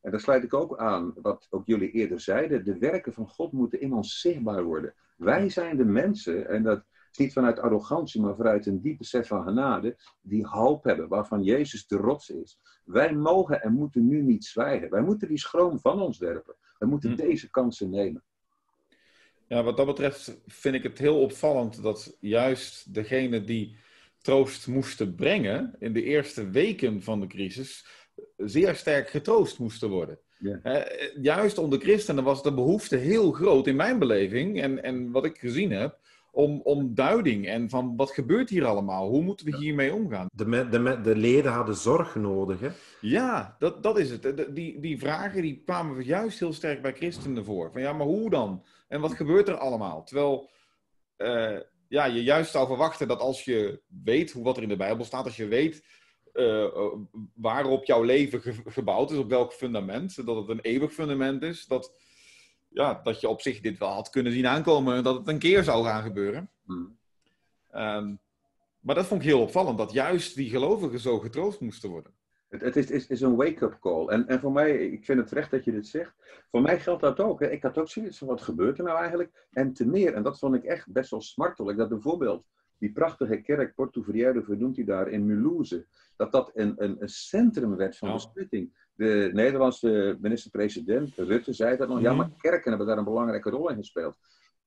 En 0.00 0.10
daar 0.10 0.20
sluit 0.20 0.42
ik 0.42 0.54
ook 0.54 0.78
aan 0.78 1.12
wat 1.22 1.46
ook 1.50 1.66
jullie 1.66 1.90
eerder 1.90 2.20
zeiden, 2.20 2.64
de 2.64 2.78
werken 2.78 3.12
van 3.12 3.28
God 3.28 3.52
moeten 3.52 3.80
in 3.80 3.92
ons 3.92 4.20
zichtbaar 4.20 4.64
worden. 4.64 4.94
Wij 5.16 5.48
zijn 5.48 5.76
de 5.76 5.84
mensen, 5.84 6.48
en 6.48 6.62
dat 6.62 6.84
is 7.10 7.18
niet 7.18 7.32
vanuit 7.32 7.58
arrogantie, 7.58 8.20
maar 8.20 8.36
vanuit 8.36 8.66
een 8.66 8.80
diep 8.80 8.98
besef 8.98 9.26
van 9.26 9.44
genade, 9.44 9.96
die 10.20 10.46
hoop 10.46 10.84
hebben, 10.84 11.08
waarvan 11.08 11.42
Jezus 11.42 11.86
de 11.86 11.96
rots 11.96 12.30
is. 12.30 12.60
Wij 12.84 13.14
mogen 13.14 13.62
en 13.62 13.72
moeten 13.72 14.06
nu 14.06 14.22
niet 14.22 14.44
zwijgen. 14.44 14.90
Wij 14.90 15.02
moeten 15.02 15.28
die 15.28 15.38
schroom 15.38 15.78
van 15.78 16.00
ons 16.00 16.18
werpen. 16.18 16.54
We 16.80 16.86
moeten 16.86 17.10
hm. 17.10 17.16
deze 17.16 17.50
kansen 17.50 17.90
nemen. 17.90 18.22
Ja, 19.46 19.62
wat 19.62 19.76
dat 19.76 19.86
betreft 19.86 20.40
vind 20.46 20.74
ik 20.74 20.82
het 20.82 20.98
heel 20.98 21.20
opvallend 21.20 21.82
dat 21.82 22.16
juist 22.20 22.94
degene 22.94 23.44
die 23.44 23.76
troost 24.22 24.66
moesten 24.66 25.14
brengen 25.14 25.74
in 25.78 25.92
de 25.92 26.02
eerste 26.02 26.50
weken 26.50 27.02
van 27.02 27.20
de 27.20 27.26
crisis 27.26 27.86
zeer 28.36 28.74
sterk 28.74 29.08
getroost 29.08 29.58
moesten 29.58 29.88
worden. 29.88 30.18
Ja. 30.38 30.86
Juist 31.20 31.58
onder 31.58 31.80
christenen 31.80 32.24
was 32.24 32.42
de 32.42 32.54
behoefte 32.54 32.96
heel 32.96 33.32
groot 33.32 33.66
in 33.66 33.76
mijn 33.76 33.98
beleving 33.98 34.60
en, 34.60 34.82
en 34.82 35.10
wat 35.10 35.24
ik 35.24 35.38
gezien 35.38 35.70
heb 35.70 35.99
om, 36.32 36.60
om 36.60 36.94
duiding 36.94 37.46
en 37.46 37.68
van 37.68 37.96
wat 37.96 38.10
gebeurt 38.10 38.50
hier 38.50 38.64
allemaal? 38.64 39.08
Hoe 39.08 39.22
moeten 39.22 39.46
we 39.46 39.56
hiermee 39.56 39.94
omgaan? 39.94 40.26
De, 40.32 40.68
de, 40.68 41.00
de 41.00 41.16
leden 41.16 41.52
hadden 41.52 41.74
zorg 41.74 42.14
nodig, 42.14 42.60
hè? 42.60 42.68
Ja, 43.00 43.56
dat, 43.58 43.82
dat 43.82 43.98
is 43.98 44.10
het. 44.10 44.54
die, 44.54 44.80
die 44.80 44.98
vragen 44.98 45.42
die 45.42 45.62
kwamen 45.64 46.04
juist 46.04 46.38
heel 46.38 46.52
sterk 46.52 46.82
bij 46.82 46.94
christenen 46.94 47.44
voor. 47.44 47.72
Van 47.72 47.80
ja, 47.80 47.92
maar 47.92 48.06
hoe 48.06 48.30
dan? 48.30 48.64
En 48.88 49.00
wat 49.00 49.14
gebeurt 49.14 49.48
er 49.48 49.56
allemaal? 49.56 50.04
Terwijl 50.04 50.50
uh, 51.18 51.58
ja, 51.88 52.04
je 52.04 52.22
juist 52.22 52.50
zou 52.50 52.66
verwachten 52.66 53.08
dat 53.08 53.20
als 53.20 53.44
je 53.44 53.82
weet 54.04 54.32
hoe 54.32 54.44
wat 54.44 54.56
er 54.56 54.62
in 54.62 54.68
de 54.68 54.76
Bijbel 54.76 55.04
staat, 55.04 55.24
als 55.24 55.36
je 55.36 55.46
weet 55.46 55.84
uh, 56.32 56.66
waarop 57.34 57.84
jouw 57.84 58.02
leven 58.02 58.42
gebouwd 58.66 59.10
is, 59.10 59.18
op 59.18 59.28
welk 59.28 59.52
fundament, 59.52 60.26
dat 60.26 60.36
het 60.36 60.48
een 60.48 60.60
eeuwig 60.60 60.92
fundament 60.92 61.42
is, 61.42 61.66
dat, 61.66 61.92
ja, 62.70 63.00
dat 63.02 63.20
je 63.20 63.28
op 63.28 63.40
zich 63.40 63.60
dit 63.60 63.78
wel 63.78 63.88
had 63.88 64.10
kunnen 64.10 64.32
zien 64.32 64.46
aankomen 64.46 64.96
en 64.96 65.02
dat 65.02 65.16
het 65.16 65.28
een 65.28 65.38
keer 65.38 65.64
zou 65.64 65.84
gaan 65.84 66.02
gebeuren. 66.02 66.50
Hmm. 66.64 66.98
Um, 67.74 68.20
maar 68.80 68.94
dat 68.94 69.06
vond 69.06 69.20
ik 69.20 69.28
heel 69.28 69.40
opvallend, 69.40 69.78
dat 69.78 69.92
juist 69.92 70.34
die 70.34 70.50
gelovigen 70.50 70.98
zo 70.98 71.18
getroost 71.18 71.60
moesten 71.60 71.90
worden. 71.90 72.12
Het, 72.48 72.60
het 72.60 72.76
is, 72.76 72.90
is, 72.90 73.06
is, 73.06 73.20
een 73.20 73.36
wake-up 73.36 73.76
call. 73.80 74.06
En, 74.06 74.28
en 74.28 74.40
voor 74.40 74.52
mij, 74.52 74.86
ik 74.86 75.04
vind 75.04 75.18
het 75.18 75.28
terecht 75.28 75.50
dat 75.50 75.64
je 75.64 75.72
dit 75.72 75.86
zegt. 75.86 76.14
Voor 76.50 76.62
mij 76.62 76.80
geldt 76.80 77.00
dat 77.00 77.20
ook. 77.20 77.40
Hè. 77.40 77.50
Ik 77.50 77.62
had 77.62 77.78
ook 77.78 77.88
zoiets 77.88 78.18
van, 78.18 78.28
wat 78.28 78.42
gebeurt 78.42 78.78
er 78.78 78.84
nou 78.84 78.98
eigenlijk? 78.98 79.46
En 79.50 79.72
te 79.72 79.86
meer, 79.86 80.14
en 80.14 80.22
dat 80.22 80.38
vond 80.38 80.54
ik 80.54 80.64
echt 80.64 80.92
best 80.92 81.10
wel 81.10 81.20
smartelijk, 81.20 81.78
dat 81.78 81.88
bijvoorbeeld 81.88 82.44
die 82.80 82.92
prachtige 82.92 83.40
kerk, 83.40 83.74
Porto 83.74 84.02
Verriero 84.02 84.42
vernoemt 84.42 84.76
hij 84.76 84.84
daar, 84.84 85.08
in 85.08 85.26
Mulhouse, 85.26 85.86
dat 86.16 86.32
dat 86.32 86.50
een, 86.54 86.74
een, 86.76 87.02
een 87.02 87.08
centrum 87.08 87.76
werd 87.76 87.96
van 87.96 88.12
besplitting. 88.12 88.88
De 88.94 89.30
Nederlandse 89.32 90.18
minister-president 90.20 91.14
Rutte 91.14 91.52
zei 91.52 91.76
dat 91.76 91.88
nog, 91.88 92.00
ja, 92.00 92.14
maar 92.14 92.26
mhm. 92.26 92.36
kerken 92.36 92.68
hebben 92.68 92.86
daar 92.86 92.98
een 92.98 93.04
belangrijke 93.04 93.50
rol 93.50 93.70
in 93.70 93.76
gespeeld. 93.76 94.16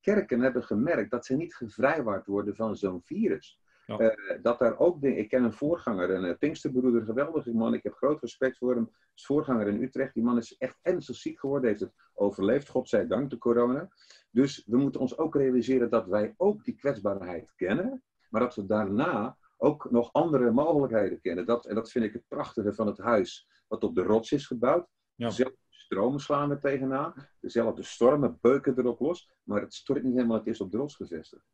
Kerken 0.02 0.41
hebben 0.41 0.63
gemerkt 0.63 1.12
dat 1.12 1.26
ze 1.26 1.36
niet 1.36 1.56
gevrijwaard 1.56 2.26
worden 2.26 2.56
van 2.56 2.76
zo'n 2.76 3.02
virus. 3.04 3.60
Uh, 3.88 4.08
dat 4.41 4.60
daar 4.60 4.80
ook 4.80 5.02
dingen, 5.02 5.17
ik 5.17 5.30
ken 5.30 5.43
een 5.43 5.54
voorganger, 5.54 6.10
een 6.10 6.24
uh, 6.24 6.38
Pinksterbroeder, 6.39 7.00
een 7.00 7.06
geweldige 7.06 7.54
man. 7.54 7.74
Ik 7.74 7.84
heb 7.84 7.93
groot 7.93 8.22
respect 8.22 8.58
voor 8.58 8.76
hem. 8.76 8.91
Is 9.15 9.26
voorganger 9.26 9.67
in 9.67 9.82
Utrecht. 9.82 10.13
Die 10.13 10.24
man 10.24 10.38
is 10.38 10.58
echt 10.58 10.80
ernstig 10.82 11.15
ziek 11.15 11.39
geworden, 11.39 11.69
heeft 11.69 11.82
het 11.82 11.93
overleefd, 12.13 12.69
godzijdank, 12.69 13.30
de 13.30 13.38
corona. 13.38 13.89
Dus 14.32 14.63
we 14.65 14.78
moeten 14.78 15.02
ons 15.02 15.17
ook 15.17 15.36
realiseren 15.36 15.89
dat 15.89 16.08
wij 16.08 16.34
ook 16.38 16.63
die 16.63 16.76
kwetsbaarheid 16.76 17.54
kennen, 17.56 18.04
maar 18.30 18.41
dat 18.41 18.56
we 18.56 18.65
daarna 18.65 19.38
ook 19.58 19.91
nog 19.91 20.13
andere 20.13 20.52
mogelijkheden 20.52 21.22
kennen. 21.22 21.46
Dat, 21.46 21.65
en 21.65 21.76
dat 21.76 21.91
vind 21.91 22.06
ik 22.06 22.13
het 22.13 22.28
prachtige 22.28 22.74
van 22.74 22.88
het 22.88 22.98
huis, 22.98 23.48
wat 23.67 23.84
op 23.84 23.96
de 23.96 24.04
rots 24.04 24.32
is 24.32 24.48
gebouwd. 24.48 24.88
Ja. 25.15 25.28
Dezelfde 25.28 25.58
stromen 25.69 26.19
slaan 26.19 26.52
er 26.52 26.60
tegenaan, 26.60 27.13
dezelfde 27.39 27.84
stormen 27.84 28.38
beuken 28.41 28.78
erop 28.78 29.00
los, 29.00 29.32
maar 29.43 29.62
het 29.62 29.74
stort 29.74 30.04
niet 30.04 30.13
helemaal, 30.13 30.38
het 30.38 30.48
is 30.48 30.62
op 30.62 30.72
de 30.72 30.78
rots 30.78 30.96
gevestigd. 30.96 31.46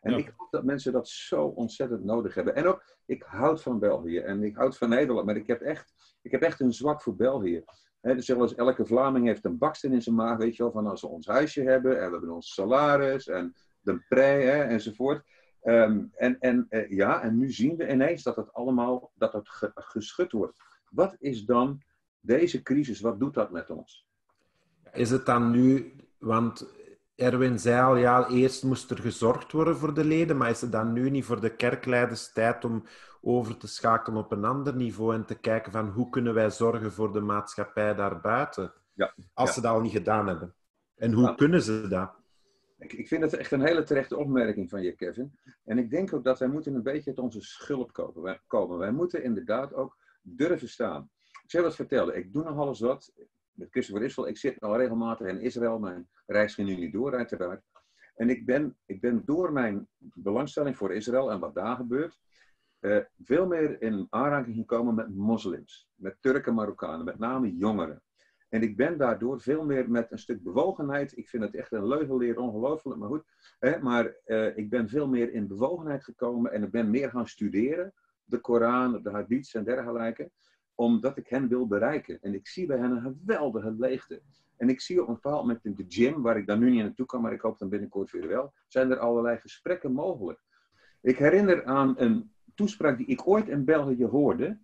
En 0.00 0.18
ik 0.18 0.32
hoop 0.36 0.50
dat 0.50 0.64
mensen 0.64 0.92
dat 0.92 1.08
zo 1.08 1.44
ontzettend 1.44 2.04
nodig 2.04 2.34
hebben. 2.34 2.54
En 2.54 2.66
ook, 2.66 2.96
ik 3.06 3.22
houd 3.22 3.62
van 3.62 3.78
België 3.78 4.18
en 4.18 4.42
ik 4.42 4.56
houd 4.56 4.78
van 4.78 4.88
Nederland, 4.88 5.26
maar 5.26 5.36
ik 5.36 5.46
heb 5.46 5.60
echt, 5.60 5.92
ik 6.22 6.30
heb 6.30 6.42
echt 6.42 6.60
een 6.60 6.72
zwak 6.72 7.02
voor 7.02 7.16
België. 7.16 7.64
He, 8.00 8.14
dus 8.14 8.26
zoals 8.26 8.54
elke 8.54 8.86
Vlaming 8.86 9.26
heeft 9.26 9.44
een 9.44 9.58
baksteen 9.58 9.92
in 9.92 10.02
zijn 10.02 10.14
maag, 10.14 10.38
weet 10.38 10.56
je 10.56 10.62
wel, 10.62 10.72
van 10.72 10.86
als 10.86 11.00
we 11.00 11.06
ons 11.06 11.26
huisje 11.26 11.62
hebben 11.62 11.92
en 12.00 12.06
we 12.06 12.10
hebben 12.10 12.34
ons 12.34 12.54
salaris 12.54 13.28
en 13.28 13.54
de 13.80 14.04
prei 14.08 14.44
hè, 14.44 14.62
enzovoort. 14.62 15.24
Ehm, 15.60 16.04
en 16.12 16.38
en 16.38 16.66
uh, 16.70 16.90
ja, 16.90 17.22
en 17.22 17.38
nu 17.38 17.50
zien 17.50 17.76
we 17.76 17.90
ineens 17.90 18.22
dat 18.22 18.36
het 18.36 18.52
allemaal 18.52 19.10
dat 19.14 19.32
het 19.32 19.48
geschud 19.74 20.32
wordt. 20.32 20.58
Wat 20.90 21.16
is 21.18 21.44
dan 21.44 21.82
deze 22.20 22.62
crisis, 22.62 23.00
wat 23.00 23.20
doet 23.20 23.34
dat 23.34 23.50
met 23.50 23.70
ons? 23.70 24.06
Is 24.92 25.10
het 25.10 25.26
dan 25.26 25.50
nu, 25.50 25.92
want 26.18 26.66
Erwin 27.20 27.58
zei 27.58 27.82
al, 27.82 27.96
ja, 27.96 28.28
eerst 28.28 28.62
moest 28.62 28.90
er 28.90 28.98
gezorgd 28.98 29.52
worden 29.52 29.76
voor 29.76 29.94
de 29.94 30.04
leden, 30.04 30.36
maar 30.36 30.50
is 30.50 30.60
het 30.60 30.72
dan 30.72 30.92
nu 30.92 31.10
niet 31.10 31.24
voor 31.24 31.40
de 31.40 31.56
kerkleiders 31.56 32.32
tijd 32.32 32.64
om 32.64 32.84
over 33.20 33.56
te 33.56 33.68
schakelen 33.68 34.24
op 34.24 34.32
een 34.32 34.44
ander 34.44 34.74
niveau 34.74 35.14
en 35.14 35.24
te 35.24 35.38
kijken 35.38 35.72
van 35.72 35.88
hoe 35.88 36.08
kunnen 36.08 36.34
wij 36.34 36.50
zorgen 36.50 36.92
voor 36.92 37.12
de 37.12 37.20
maatschappij 37.20 37.94
daarbuiten, 37.94 38.72
ja, 38.94 39.14
als 39.34 39.54
ze 39.54 39.60
dat 39.60 39.72
al 39.72 39.80
niet 39.80 39.92
gedaan 39.92 40.26
hebben? 40.26 40.54
En 40.96 41.12
hoe 41.12 41.34
kunnen 41.34 41.62
ze 41.62 41.88
dat? 41.88 42.10
Ik, 42.78 42.92
ik 42.92 43.08
vind 43.08 43.22
het 43.22 43.34
echt 43.34 43.52
een 43.52 43.66
hele 43.66 43.82
terechte 43.82 44.16
opmerking 44.16 44.70
van 44.70 44.82
je, 44.82 44.92
Kevin. 44.92 45.38
En 45.64 45.78
ik 45.78 45.90
denk 45.90 46.12
ook 46.12 46.24
dat 46.24 46.38
wij 46.38 46.48
moeten 46.48 46.74
een 46.74 46.82
beetje 46.82 47.10
uit 47.10 47.18
onze 47.18 47.40
schulp 47.40 47.92
komen. 48.46 48.78
Wij 48.78 48.92
moeten 48.92 49.22
inderdaad 49.22 49.74
ook 49.74 49.96
durven 50.22 50.68
staan. 50.68 51.10
Ik 51.42 51.50
zal 51.50 51.64
het 51.64 51.74
vertellen, 51.74 52.16
ik 52.16 52.32
doe 52.32 52.44
nog 52.44 52.56
alles 52.56 52.80
wat 52.80 53.12
met 53.52 53.70
Christopher 53.70 54.04
Israël. 54.04 54.28
Ik 54.28 54.38
zit 54.38 54.60
al 54.60 54.76
regelmatig 54.76 55.26
in 55.26 55.40
Israël. 55.40 55.78
Mijn 55.78 56.08
reis 56.26 56.54
ging 56.54 56.68
nu 56.68 56.76
niet 56.76 56.92
door, 56.92 57.14
uiteraard. 57.14 57.62
En 58.14 58.30
ik 58.30 58.46
ben, 58.46 58.76
ik 58.86 59.00
ben 59.00 59.22
door 59.24 59.52
mijn 59.52 59.88
belangstelling 59.98 60.76
voor 60.76 60.94
Israël 60.94 61.30
en 61.30 61.40
wat 61.40 61.54
daar 61.54 61.76
gebeurt, 61.76 62.18
uh, 62.80 62.98
veel 63.24 63.46
meer 63.46 63.82
in 63.82 64.06
aanraking 64.10 64.56
gekomen 64.56 64.94
met 64.94 65.14
moslims, 65.14 65.88
met 65.94 66.16
Turken, 66.20 66.54
Marokkanen, 66.54 67.04
met 67.04 67.18
name 67.18 67.56
jongeren. 67.56 68.02
En 68.48 68.62
ik 68.62 68.76
ben 68.76 68.98
daardoor 68.98 69.40
veel 69.40 69.64
meer 69.64 69.90
met 69.90 70.12
een 70.12 70.18
stuk 70.18 70.42
bewogenheid. 70.42 71.16
Ik 71.16 71.28
vind 71.28 71.42
het 71.42 71.54
echt 71.54 71.72
een 71.72 71.86
leugenleer, 71.86 72.38
ongelooflijk, 72.38 72.98
maar 72.98 73.08
goed. 73.08 73.24
Hè, 73.58 73.78
maar 73.78 74.14
uh, 74.26 74.56
ik 74.56 74.70
ben 74.70 74.88
veel 74.88 75.08
meer 75.08 75.32
in 75.32 75.46
bewogenheid 75.46 76.04
gekomen 76.04 76.52
en 76.52 76.62
ik 76.62 76.70
ben 76.70 76.90
meer 76.90 77.10
gaan 77.10 77.28
studeren. 77.28 77.92
De 78.24 78.40
Koran, 78.40 79.02
de 79.02 79.10
hadiths 79.10 79.54
en 79.54 79.64
dergelijke 79.64 80.30
omdat 80.80 81.16
ik 81.16 81.28
hen 81.28 81.48
wil 81.48 81.66
bereiken. 81.66 82.18
En 82.22 82.34
ik 82.34 82.48
zie 82.48 82.66
bij 82.66 82.78
hen 82.78 82.90
een 82.90 83.00
geweldige 83.00 83.74
leegte. 83.78 84.20
En 84.56 84.68
ik 84.68 84.80
zie 84.80 85.02
op 85.02 85.08
een 85.08 85.14
bepaald 85.14 85.40
moment 85.40 85.64
in 85.64 85.74
de 85.74 85.84
gym, 85.88 86.22
waar 86.22 86.36
ik 86.36 86.46
dan 86.46 86.58
nu 86.58 86.70
niet 86.70 86.82
naartoe 86.82 87.06
kan, 87.06 87.20
maar 87.20 87.32
ik 87.32 87.40
hoop 87.40 87.58
dan 87.58 87.68
binnenkort 87.68 88.10
weer 88.10 88.28
wel, 88.28 88.52
zijn 88.68 88.90
er 88.90 88.98
allerlei 88.98 89.38
gesprekken 89.38 89.92
mogelijk. 89.92 90.40
Ik 91.00 91.18
herinner 91.18 91.64
aan 91.64 91.94
een 91.98 92.32
toespraak 92.54 92.96
die 92.96 93.06
ik 93.06 93.28
ooit 93.28 93.48
in 93.48 93.64
België 93.64 94.04
hoorde, 94.04 94.58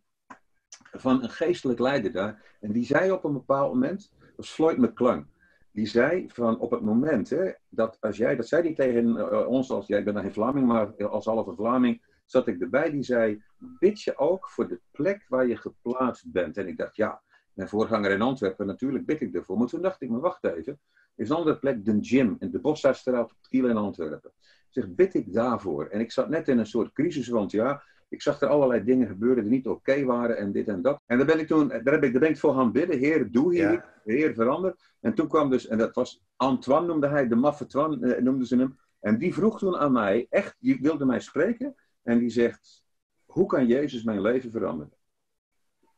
van 0.92 1.22
een 1.22 1.30
geestelijk 1.30 1.78
leider 1.78 2.12
daar. 2.12 2.42
En 2.60 2.72
die 2.72 2.84
zei 2.84 3.10
op 3.10 3.24
een 3.24 3.32
bepaald 3.32 3.72
moment, 3.72 4.12
dat 4.20 4.36
was 4.36 4.50
Floyd 4.50 4.78
McClung, 4.78 5.26
die 5.70 5.86
zei 5.86 6.30
van 6.30 6.58
op 6.58 6.70
het 6.70 6.82
moment 6.82 7.30
hè, 7.30 7.52
dat 7.68 7.96
als 8.00 8.16
jij, 8.16 8.36
dat 8.36 8.48
zei 8.48 8.62
hij 8.62 8.74
tegen 8.74 9.16
eh, 9.16 9.48
ons 9.48 9.70
als, 9.70 9.86
jij 9.86 10.04
bent 10.04 10.18
geen 10.18 10.32
Vlaming, 10.32 10.66
maar 10.66 11.08
als 11.08 11.24
halve 11.24 11.54
Vlaming, 11.54 12.02
zat 12.26 12.46
ik 12.46 12.60
erbij 12.60 12.90
die 12.90 13.02
zei: 13.02 13.42
Bid 13.58 14.02
je 14.02 14.18
ook 14.18 14.50
voor 14.50 14.68
de 14.68 14.80
plek 14.90 15.24
waar 15.28 15.46
je 15.46 15.56
geplaatst 15.56 16.32
bent? 16.32 16.56
En 16.56 16.68
ik 16.68 16.76
dacht, 16.76 16.96
ja, 16.96 17.22
mijn 17.52 17.68
voorganger 17.68 18.10
in 18.10 18.22
Antwerpen, 18.22 18.66
natuurlijk 18.66 19.06
bid 19.06 19.20
ik 19.20 19.34
ervoor. 19.34 19.58
Maar 19.58 19.66
toen 19.66 19.82
dacht 19.82 20.02
ik, 20.02 20.10
maar 20.10 20.20
wacht 20.20 20.44
even. 20.44 20.80
is 21.14 21.28
een 21.28 21.36
andere 21.36 21.58
plek 21.58 21.84
de 21.84 21.98
gym 22.00 22.36
in 22.38 22.50
de 22.50 22.60
Bosstraat 22.60 23.06
op 23.06 23.32
Kiel 23.48 23.68
in 23.68 23.76
Antwerpen. 23.76 24.30
Ik 24.40 24.82
zeg, 24.82 24.94
bid 24.94 25.14
ik 25.14 25.32
daarvoor? 25.32 25.86
En 25.86 26.00
ik 26.00 26.12
zat 26.12 26.28
net 26.28 26.48
in 26.48 26.58
een 26.58 26.66
soort 26.66 26.92
crisis, 26.92 27.28
want 27.28 27.50
ja, 27.50 27.82
ik 28.08 28.22
zag 28.22 28.40
er 28.40 28.48
allerlei 28.48 28.84
dingen 28.84 29.06
gebeuren 29.06 29.42
die 29.42 29.52
niet 29.52 29.66
oké 29.66 30.04
waren 30.04 30.36
en 30.36 30.52
dit 30.52 30.68
en 30.68 30.82
dat. 30.82 31.00
En 31.06 31.16
daar 31.16 31.26
ben 31.26 31.38
ik 31.38 31.46
toen, 31.46 31.68
daar, 31.68 31.92
heb 31.92 32.04
ik, 32.04 32.12
daar 32.12 32.20
ben 32.20 32.30
ik 32.30 32.38
voor 32.38 32.54
gaan 32.54 32.72
bidden. 32.72 32.98
Heer, 32.98 33.30
doe 33.30 33.54
hier. 33.54 33.84
Heer, 34.04 34.34
verander. 34.34 34.76
En 35.00 35.14
toen 35.14 35.28
kwam 35.28 35.50
dus, 35.50 35.66
en 35.66 35.78
dat 35.78 35.94
was 35.94 36.22
Antoine 36.36 36.86
noemde 36.86 37.08
hij, 37.08 37.28
de 37.28 37.34
maffe 37.34 37.66
Twan 37.66 38.02
eh, 38.02 38.22
noemden 38.22 38.46
ze 38.46 38.56
hem. 38.56 38.78
En 39.00 39.18
die 39.18 39.34
vroeg 39.34 39.58
toen 39.58 39.76
aan 39.76 39.92
mij, 39.92 40.26
echt, 40.30 40.56
die 40.58 40.78
wilde 40.80 41.04
mij 41.04 41.20
spreken. 41.20 41.74
En 42.06 42.18
die 42.18 42.30
zegt, 42.30 42.84
hoe 43.24 43.46
kan 43.46 43.66
Jezus 43.66 44.02
mijn 44.02 44.20
leven 44.20 44.50
veranderen? 44.50 44.92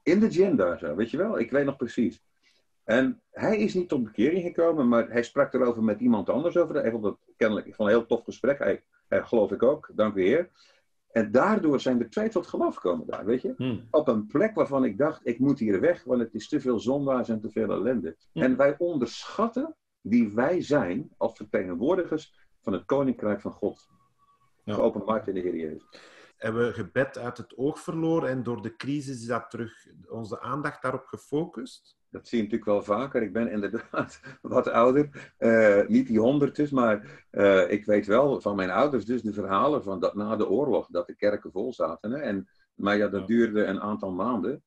In 0.02 0.20
de 0.20 0.30
gym 0.30 0.56
daar 0.56 0.78
zo, 0.78 0.94
weet 0.94 1.10
je 1.10 1.16
wel? 1.16 1.38
Ik 1.38 1.50
weet 1.50 1.64
nog 1.64 1.76
precies. 1.76 2.22
En 2.84 3.22
hij 3.30 3.58
is 3.58 3.74
niet 3.74 3.88
tot 3.88 4.04
bekering 4.04 4.42
gekomen, 4.42 4.88
maar 4.88 5.10
hij 5.10 5.22
sprak 5.22 5.54
erover 5.54 5.82
met 5.82 6.00
iemand 6.00 6.28
anders 6.28 6.56
over. 6.56 6.74
Hij 6.74 6.90
vond 6.90 7.04
het 7.04 7.16
kennelijk 7.36 7.66
ik 7.66 7.74
vond 7.74 7.88
een 7.88 7.94
heel 7.94 8.06
tof 8.06 8.24
gesprek. 8.24 8.58
Hij, 8.58 8.84
hij 9.08 9.22
geloof 9.22 9.52
ik 9.52 9.62
ook, 9.62 9.90
dank 9.94 10.14
u 10.14 10.22
heer. 10.22 10.50
En 11.10 11.30
daardoor 11.30 11.80
zijn 11.80 12.00
er 12.00 12.10
twee 12.10 12.28
tot 12.28 12.46
geloof 12.46 12.74
gekomen 12.74 13.06
daar, 13.06 13.24
weet 13.24 13.42
je? 13.42 13.54
Hmm. 13.56 13.86
Op 13.90 14.08
een 14.08 14.26
plek 14.26 14.54
waarvan 14.54 14.84
ik 14.84 14.98
dacht, 14.98 15.20
ik 15.26 15.38
moet 15.38 15.58
hier 15.58 15.80
weg, 15.80 16.04
want 16.04 16.20
het 16.20 16.34
is 16.34 16.48
te 16.48 16.60
veel 16.60 16.80
zondaars 16.80 17.28
en 17.28 17.40
te 17.40 17.50
veel 17.50 17.70
ellende. 17.70 18.16
Hmm. 18.32 18.42
En 18.42 18.56
wij 18.56 18.74
onderschatten 18.78 19.76
wie 20.00 20.34
wij 20.34 20.62
zijn 20.62 21.10
als 21.16 21.36
vertegenwoordigers 21.36 22.46
van 22.60 22.72
het 22.72 22.84
Koninkrijk 22.84 23.40
van 23.40 23.52
God 23.52 23.88
ja. 24.68 24.74
geopenbaard 24.74 25.28
in 25.28 25.34
de 25.34 25.40
Heer 25.40 25.56
Jezus. 25.56 25.88
Hebben 26.36 26.66
we 26.66 26.72
gebed 26.72 27.18
uit 27.18 27.36
het 27.36 27.56
oog 27.56 27.78
verloren 27.80 28.28
en 28.28 28.42
door 28.42 28.62
de 28.62 28.76
crisis 28.76 29.20
is 29.20 29.26
dat 29.26 29.50
terug 29.50 29.86
onze 30.08 30.40
aandacht 30.40 30.82
daarop 30.82 31.06
gefocust? 31.06 31.96
Dat 32.10 32.28
zie 32.28 32.38
je 32.38 32.44
natuurlijk 32.44 32.70
wel 32.70 32.82
vaker. 32.82 33.22
Ik 33.22 33.32
ben 33.32 33.50
inderdaad 33.50 34.20
wat 34.42 34.68
ouder. 34.68 35.34
Uh, 35.38 35.86
niet 35.86 36.06
die 36.06 36.20
honderd 36.20 36.56
dus, 36.56 36.70
maar 36.70 37.26
uh, 37.30 37.70
ik 37.70 37.84
weet 37.84 38.06
wel 38.06 38.40
van 38.40 38.56
mijn 38.56 38.70
ouders 38.70 39.04
dus 39.04 39.22
de 39.22 39.32
verhalen 39.32 39.82
van 39.82 40.00
dat 40.00 40.14
na 40.14 40.36
de 40.36 40.48
oorlog, 40.48 40.86
dat 40.86 41.06
de 41.06 41.14
kerken 41.14 41.52
vol 41.52 41.72
zaten. 41.72 42.10
Hè? 42.10 42.18
En, 42.18 42.48
maar 42.74 42.96
ja, 42.96 43.08
dat 43.08 43.26
duurde 43.26 43.64
een 43.64 43.80
aantal 43.80 44.12
maanden. 44.12 44.62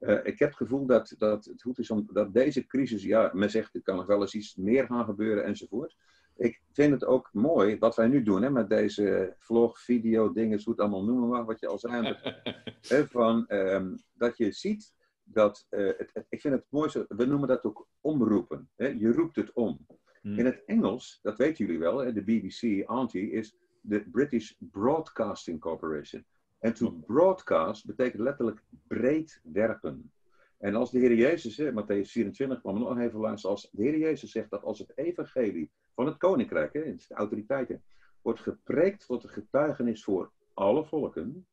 Uh, 0.00 0.18
ik 0.22 0.38
heb 0.38 0.48
het 0.48 0.56
gevoel 0.56 0.86
dat, 0.86 1.14
dat 1.18 1.44
het 1.44 1.62
goed 1.62 1.78
is 1.78 1.90
om 1.90 2.08
dat 2.12 2.32
deze 2.32 2.66
crisis, 2.66 3.02
ja, 3.02 3.30
men 3.34 3.50
zegt 3.50 3.74
er 3.74 3.82
kan 3.82 3.96
nog 3.96 4.06
wel 4.06 4.20
eens 4.20 4.34
iets 4.34 4.54
meer 4.54 4.86
gaan 4.86 5.04
gebeuren 5.04 5.44
enzovoort 5.44 5.96
ik 6.40 6.62
vind 6.72 6.92
het 6.92 7.04
ook 7.04 7.28
mooi 7.32 7.78
wat 7.78 7.96
wij 7.96 8.06
nu 8.06 8.22
doen 8.22 8.42
hè, 8.42 8.50
met 8.50 8.68
deze 8.68 9.34
vlog, 9.38 9.80
video, 9.80 10.32
dingen, 10.32 10.62
hoe 10.62 10.72
het 10.72 10.80
allemaal 10.80 11.04
noemen 11.04 11.28
maar, 11.28 11.44
wat 11.44 11.60
je 11.60 11.66
al 11.66 11.78
zei. 11.78 12.16
hè, 12.92 13.06
van, 13.06 13.44
um, 13.48 13.96
dat 14.12 14.36
je 14.36 14.52
ziet 14.52 14.94
dat, 15.22 15.66
uh, 15.70 15.86
het, 15.86 16.10
het, 16.12 16.26
ik 16.28 16.40
vind 16.40 16.54
het 16.54 16.64
mooiste, 16.68 17.04
we 17.08 17.24
noemen 17.24 17.48
dat 17.48 17.64
ook 17.64 17.88
omroepen. 18.00 18.68
Hè? 18.76 18.86
Je 18.86 19.12
roept 19.12 19.36
het 19.36 19.52
om. 19.52 19.86
Hmm. 20.20 20.38
In 20.38 20.44
het 20.44 20.64
Engels, 20.64 21.18
dat 21.22 21.36
weten 21.36 21.64
jullie 21.64 21.80
wel, 21.80 21.98
hè, 21.98 22.12
de 22.12 22.22
BBC, 22.22 22.88
Auntie, 22.88 23.30
is 23.30 23.56
de 23.80 24.08
British 24.10 24.52
Broadcasting 24.58 25.60
Corporation. 25.60 26.24
En 26.58 26.74
to 26.74 26.90
broadcast 27.06 27.86
betekent 27.86 28.22
letterlijk 28.22 28.62
breed 28.86 29.40
werpen. 29.44 30.12
En 30.58 30.74
als 30.74 30.90
de 30.90 30.98
Heer 30.98 31.14
Jezus, 31.14 31.56
hè, 31.56 31.72
Matthäus 31.72 32.10
24 32.10 32.60
kwam 32.60 32.78
nog 32.78 32.98
even 32.98 33.20
langs, 33.20 33.46
als 33.46 33.68
de 33.72 33.82
Heer 33.82 33.98
Jezus 33.98 34.30
zegt 34.30 34.50
dat 34.50 34.62
als 34.62 34.78
het 34.78 34.92
evangelie 34.94 35.70
van 36.00 36.08
het 36.08 36.18
koninkrijk, 36.18 36.72
hè, 36.72 36.94
de 36.94 37.14
autoriteiten, 37.14 37.82
wordt 38.22 38.40
gepreekt 38.40 39.06
tot 39.06 39.22
een 39.22 39.30
getuigenis 39.30 40.04
voor 40.04 40.32
alle 40.54 40.84
volken, 40.84 41.46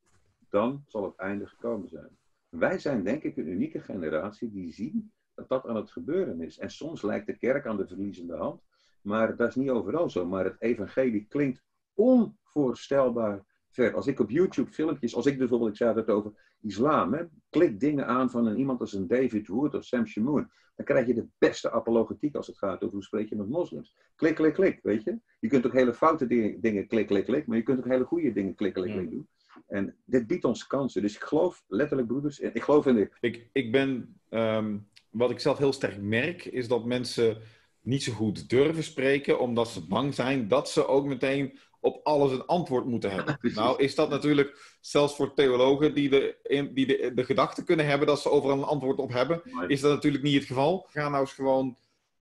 dan 0.49 0.83
zal 0.85 1.03
het 1.03 1.15
einde 1.15 1.47
gekomen 1.47 1.89
zijn. 1.89 2.17
Wij 2.49 2.79
zijn 2.79 3.03
denk 3.03 3.23
ik 3.23 3.37
een 3.37 3.47
unieke 3.47 3.79
generatie 3.79 4.51
die 4.51 4.73
zien 4.73 5.11
dat 5.35 5.49
dat 5.49 5.65
aan 5.65 5.75
het 5.75 5.91
gebeuren 5.91 6.41
is. 6.41 6.57
En 6.57 6.69
soms 6.69 7.01
lijkt 7.01 7.25
de 7.25 7.37
kerk 7.37 7.65
aan 7.65 7.77
de 7.77 7.87
verliezende 7.87 8.35
hand, 8.35 8.61
maar 9.01 9.35
dat 9.35 9.47
is 9.47 9.55
niet 9.55 9.69
overal 9.69 10.09
zo. 10.09 10.25
Maar 10.25 10.45
het 10.45 10.61
evangelie 10.61 11.25
klinkt 11.29 11.63
onvoorstelbaar 11.93 13.45
ver. 13.69 13.93
Als 13.93 14.07
ik 14.07 14.19
op 14.19 14.29
YouTube 14.29 14.71
filmpjes, 14.71 15.15
als 15.15 15.25
ik 15.25 15.37
bijvoorbeeld, 15.37 15.69
ik 15.69 15.77
zei 15.77 15.95
het 15.95 16.09
over 16.09 16.46
islam, 16.61 17.13
hè, 17.13 17.23
klik 17.49 17.79
dingen 17.79 18.07
aan 18.07 18.29
van 18.29 18.45
een, 18.45 18.57
iemand 18.57 18.79
als 18.79 18.93
een 18.93 19.07
David 19.07 19.47
Wood 19.47 19.73
of 19.73 19.83
Sam 19.83 20.05
Shamoun, 20.05 20.49
dan 20.75 20.85
krijg 20.85 21.07
je 21.07 21.13
de 21.13 21.27
beste 21.37 21.71
apologetiek 21.71 22.35
als 22.35 22.47
het 22.47 22.57
gaat 22.57 22.81
over 22.81 22.95
hoe 22.95 23.03
spreek 23.03 23.29
je 23.29 23.35
met 23.35 23.49
moslims. 23.49 23.95
Klik, 24.15 24.35
klik, 24.35 24.53
klik, 24.53 24.79
weet 24.83 25.03
je. 25.03 25.19
Je 25.39 25.47
kunt 25.47 25.65
ook 25.65 25.73
hele 25.73 25.93
foute 25.93 26.27
dingen, 26.27 26.61
dingen 26.61 26.87
klik, 26.87 27.07
klik, 27.07 27.25
klik, 27.25 27.47
maar 27.47 27.57
je 27.57 27.63
kunt 27.63 27.79
ook 27.79 27.87
hele 27.87 28.03
goede 28.03 28.31
dingen 28.31 28.55
klik, 28.55 28.73
klik, 28.73 28.91
klik 28.91 29.09
doen. 29.09 29.27
En 29.67 29.95
dit 30.05 30.27
biedt 30.27 30.43
ons 30.43 30.67
kansen. 30.67 31.01
Dus 31.01 31.15
ik 31.15 31.21
geloof 31.21 31.63
letterlijk, 31.67 32.07
broeders, 32.07 32.39
ik 32.39 32.63
geloof 32.63 32.85
in 32.85 32.95
de... 32.95 33.09
Ik, 33.19 33.49
ik 33.51 33.71
ben, 33.71 34.19
ehm, 34.29 34.77
wat 35.09 35.31
ik 35.31 35.39
zelf 35.39 35.57
heel 35.57 35.73
sterk 35.73 36.01
merk, 36.01 36.45
is 36.45 36.67
dat 36.67 36.85
mensen 36.85 37.37
niet 37.81 38.03
zo 38.03 38.13
goed 38.13 38.49
durven 38.49 38.83
spreken, 38.83 39.39
omdat 39.39 39.67
ze 39.67 39.87
bang 39.87 40.13
zijn 40.13 40.47
dat 40.47 40.69
ze 40.69 40.87
ook 40.87 41.05
meteen 41.05 41.57
op 41.87 41.99
alles 42.03 42.31
een 42.31 42.45
antwoord 42.45 42.85
moeten 42.85 43.11
hebben. 43.11 43.37
nou 43.41 43.81
is 43.81 43.95
dat 43.95 44.09
natuurlijk, 44.09 44.77
zelfs 44.81 45.15
voor 45.15 45.33
theologen 45.33 45.93
die, 45.93 46.09
de, 46.09 46.37
die 46.73 46.85
de, 46.87 47.11
de 47.15 47.23
gedachte 47.23 47.63
kunnen 47.63 47.85
hebben 47.85 48.07
dat 48.07 48.21
ze 48.21 48.29
overal 48.29 48.57
een 48.57 48.63
antwoord 48.63 48.99
op 48.99 49.11
hebben, 49.11 49.41
is 49.67 49.81
dat 49.81 49.91
natuurlijk 49.91 50.23
niet 50.23 50.35
het 50.35 50.45
geval. 50.45 50.85
Ga 50.89 51.09
nou 51.09 51.21
eens 51.21 51.33
gewoon 51.33 51.77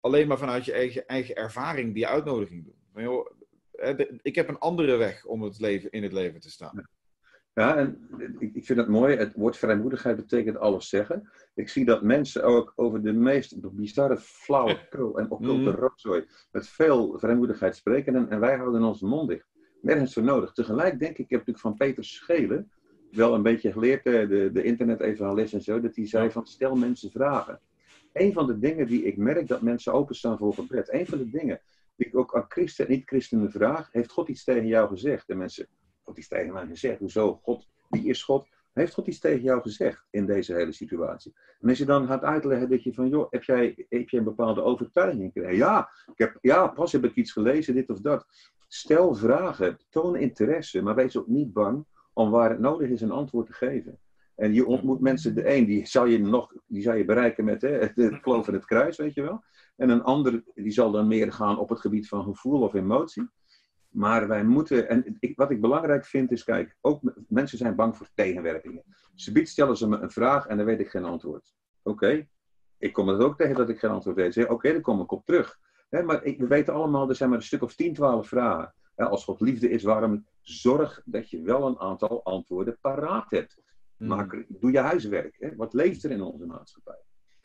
alleen 0.00 0.28
maar 0.28 0.38
vanuit 0.38 0.64
je 0.64 0.72
eigen, 0.72 1.06
eigen 1.06 1.34
ervaring 1.34 1.94
die 1.94 2.06
uitnodiging 2.06 2.64
doen. 2.64 3.04
Joh, 3.04 3.30
ik 4.22 4.34
heb 4.34 4.48
een 4.48 4.58
andere 4.58 4.96
weg 4.96 5.24
om 5.24 5.42
het 5.42 5.60
leven, 5.60 5.90
in 5.90 6.02
het 6.02 6.12
leven 6.12 6.40
te 6.40 6.50
staan. 6.50 6.72
Ja, 6.74 6.88
en 7.54 8.08
ik, 8.38 8.64
vind 8.64 8.78
het 8.78 8.88
mooi. 8.88 9.16
Het 9.16 9.34
woord 9.34 9.56
vrijmoedigheid 9.56 10.16
betekent 10.16 10.58
alles 10.58 10.88
zeggen. 10.88 11.30
Ik 11.54 11.68
zie 11.68 11.84
dat 11.84 12.02
mensen 12.02 12.44
ook 12.44 12.72
over 12.76 13.02
de 13.02 13.12
meest 13.12 13.74
bizarre 13.74 14.16
flauwekul 14.16 15.16
en 15.18 15.30
occulte 15.30 15.70
mm. 15.70 15.76
rotzooi 15.76 16.24
met 16.52 16.68
veel 16.68 17.18
vrijmoedigheid 17.18 17.76
spreken. 17.76 18.14
En, 18.14 18.30
en 18.30 18.40
wij 18.40 18.56
houden 18.56 18.82
ons 18.82 19.00
mond 19.00 19.28
dicht. 19.28 19.48
Nergens 19.82 20.12
voor 20.12 20.22
nodig. 20.22 20.52
Tegelijk 20.52 20.98
denk 20.98 21.12
ik, 21.12 21.18
ik 21.18 21.30
heb 21.30 21.38
natuurlijk 21.38 21.58
van 21.58 21.76
Peter 21.76 22.04
Schelen 22.04 22.70
wel 23.10 23.34
een 23.34 23.42
beetje 23.42 23.72
geleerd, 23.72 24.06
eh, 24.06 24.28
de, 24.28 24.50
de 24.52 24.62
internet-evangelist 24.62 25.54
en 25.54 25.62
zo, 25.62 25.80
dat 25.80 25.96
hij 25.96 26.06
zei 26.06 26.30
van 26.30 26.46
stel 26.46 26.76
mensen 26.76 27.10
vragen. 27.10 27.60
Een 28.12 28.32
van 28.32 28.46
de 28.46 28.58
dingen 28.58 28.86
die 28.86 29.04
ik 29.04 29.16
merk 29.16 29.48
dat 29.48 29.62
mensen 29.62 29.92
openstaan 29.92 30.38
voor 30.38 30.54
gebed. 30.54 30.92
Een 30.92 31.06
van 31.06 31.18
de 31.18 31.30
dingen 31.30 31.60
die 31.96 32.06
ik 32.06 32.16
ook 32.16 32.36
aan 32.36 32.44
christen 32.48 32.86
en 32.86 32.92
niet-christenen 32.92 33.50
vraag, 33.50 33.88
heeft 33.92 34.10
God 34.10 34.28
iets 34.28 34.44
tegen 34.44 34.66
jou 34.66 34.88
gezegd? 34.88 35.28
En 35.28 35.38
mensen, 35.38 35.66
God 36.02 36.18
iets 36.18 36.28
tegen 36.28 36.52
mij 36.52 36.66
gezegd. 36.66 36.98
Hoezo? 36.98 37.40
God, 37.42 37.68
wie 37.88 38.04
is 38.04 38.22
God? 38.22 38.48
Heeft 38.72 38.94
God 38.94 39.06
iets 39.06 39.18
tegen 39.18 39.42
jou 39.42 39.60
gezegd 39.62 40.06
in 40.10 40.26
deze 40.26 40.54
hele 40.54 40.72
situatie? 40.72 41.34
En 41.60 41.68
als 41.68 41.78
je 41.78 41.84
dan 41.84 42.06
gaat 42.06 42.22
uitleggen 42.22 42.70
dat 42.70 42.82
je 42.82 42.94
van, 42.94 43.08
joh, 43.08 43.30
heb 43.30 43.42
jij, 43.42 43.86
heb 43.88 44.08
jij 44.08 44.18
een 44.18 44.24
bepaalde 44.24 44.62
overtuiging 44.62 45.32
gekregen? 45.32 45.56
Ja, 45.56 45.90
ik 46.06 46.18
heb, 46.18 46.38
ja, 46.40 46.66
pas 46.66 46.92
heb 46.92 47.04
ik 47.04 47.14
iets 47.14 47.32
gelezen, 47.32 47.74
dit 47.74 47.90
of 47.90 48.00
dat. 48.00 48.26
Stel 48.68 49.14
vragen, 49.14 49.78
toon 49.88 50.16
interesse, 50.16 50.82
maar 50.82 50.94
wees 50.94 51.16
ook 51.16 51.26
niet 51.26 51.52
bang 51.52 51.84
om 52.12 52.30
waar 52.30 52.50
het 52.50 52.58
nodig 52.58 52.88
is 52.88 53.00
een 53.00 53.10
antwoord 53.10 53.46
te 53.46 53.52
geven. 53.52 53.98
En 54.34 54.54
je 54.54 54.66
ontmoet 54.66 55.00
mensen, 55.00 55.34
de 55.34 55.54
een 55.54 55.64
die 55.64 55.86
zal 55.86 56.06
je, 56.06 56.18
nog, 56.18 56.52
die 56.66 56.82
zal 56.82 56.94
je 56.94 57.04
bereiken 57.04 57.44
met 57.44 57.62
hè, 57.62 57.68
het, 57.68 57.92
geloof 58.22 58.48
in 58.48 58.54
het 58.54 58.64
kruis, 58.64 58.96
weet 58.96 59.14
je 59.14 59.22
wel. 59.22 59.44
En 59.76 59.88
een 59.88 60.02
ander 60.02 60.42
die 60.54 60.70
zal 60.70 60.90
dan 60.90 61.06
meer 61.06 61.32
gaan 61.32 61.58
op 61.58 61.68
het 61.68 61.80
gebied 61.80 62.08
van 62.08 62.24
gevoel 62.24 62.60
of 62.60 62.74
emotie. 62.74 63.28
Maar 63.90 64.29
wij 64.29 64.44
moeten, 64.44 64.88
en 64.88 65.16
ik, 65.20 65.37
wat 65.37 65.50
ik 65.50 65.61
belangrijk 65.61 66.05
vind 66.05 66.31
is, 66.31 66.44
kijk, 66.44 66.76
ook 66.81 67.00
mensen 67.29 67.59
zijn 67.59 67.74
bang 67.74 67.96
voor 67.96 68.09
tegenwerpingen. 68.14 68.85
Ze 69.14 69.40
stellen 69.44 69.76
ze 69.76 69.88
me 69.88 69.98
een 69.98 70.11
vraag 70.11 70.46
en 70.46 70.57
dan 70.57 70.66
weet 70.66 70.81
ik 70.81 70.90
geen 70.90 71.05
antwoord. 71.05 71.55
Oké, 71.83 72.26
ik 72.79 72.92
kom 72.92 73.09
er 73.09 73.24
ook 73.24 73.37
tegen 73.37 73.55
dat 73.55 73.68
ik 73.68 73.79
geen 73.79 73.90
antwoord 73.90 74.16
weet. 74.16 74.48
Oké, 74.48 74.72
dan 74.72 74.81
kom 74.81 75.00
ik 75.00 75.12
op 75.12 75.24
terug. 75.24 75.59
maar 75.90 76.24
ik, 76.24 76.38
we 76.38 76.46
weten 76.46 76.74
allemaal, 76.74 77.09
er 77.09 77.14
zijn 77.14 77.29
maar 77.29 77.38
een 77.38 77.44
stuk 77.44 77.62
of 77.62 77.74
10, 77.74 77.94
12 77.94 78.29
vragen. 78.29 78.74
als 78.96 79.24
God 79.24 79.40
liefde 79.40 79.70
is, 79.70 79.83
waarom 79.83 80.26
zorg 80.40 81.03
dat 81.05 81.31
je 81.31 81.42
wel 81.42 81.66
een 81.66 81.79
aantal 81.79 82.24
antwoorden 82.24 82.79
paraat 82.81 83.31
hebt. 83.31 83.61
Hmm. 83.96 84.09
Maak, 84.09 84.44
doe 84.48 84.72
je 84.72 84.79
huiswerk. 84.79 85.53
Wat 85.57 85.72
leeft 85.72 86.05
er 86.05 86.11
in 86.11 86.22
onze 86.22 86.46
maatschappij? 86.46 86.98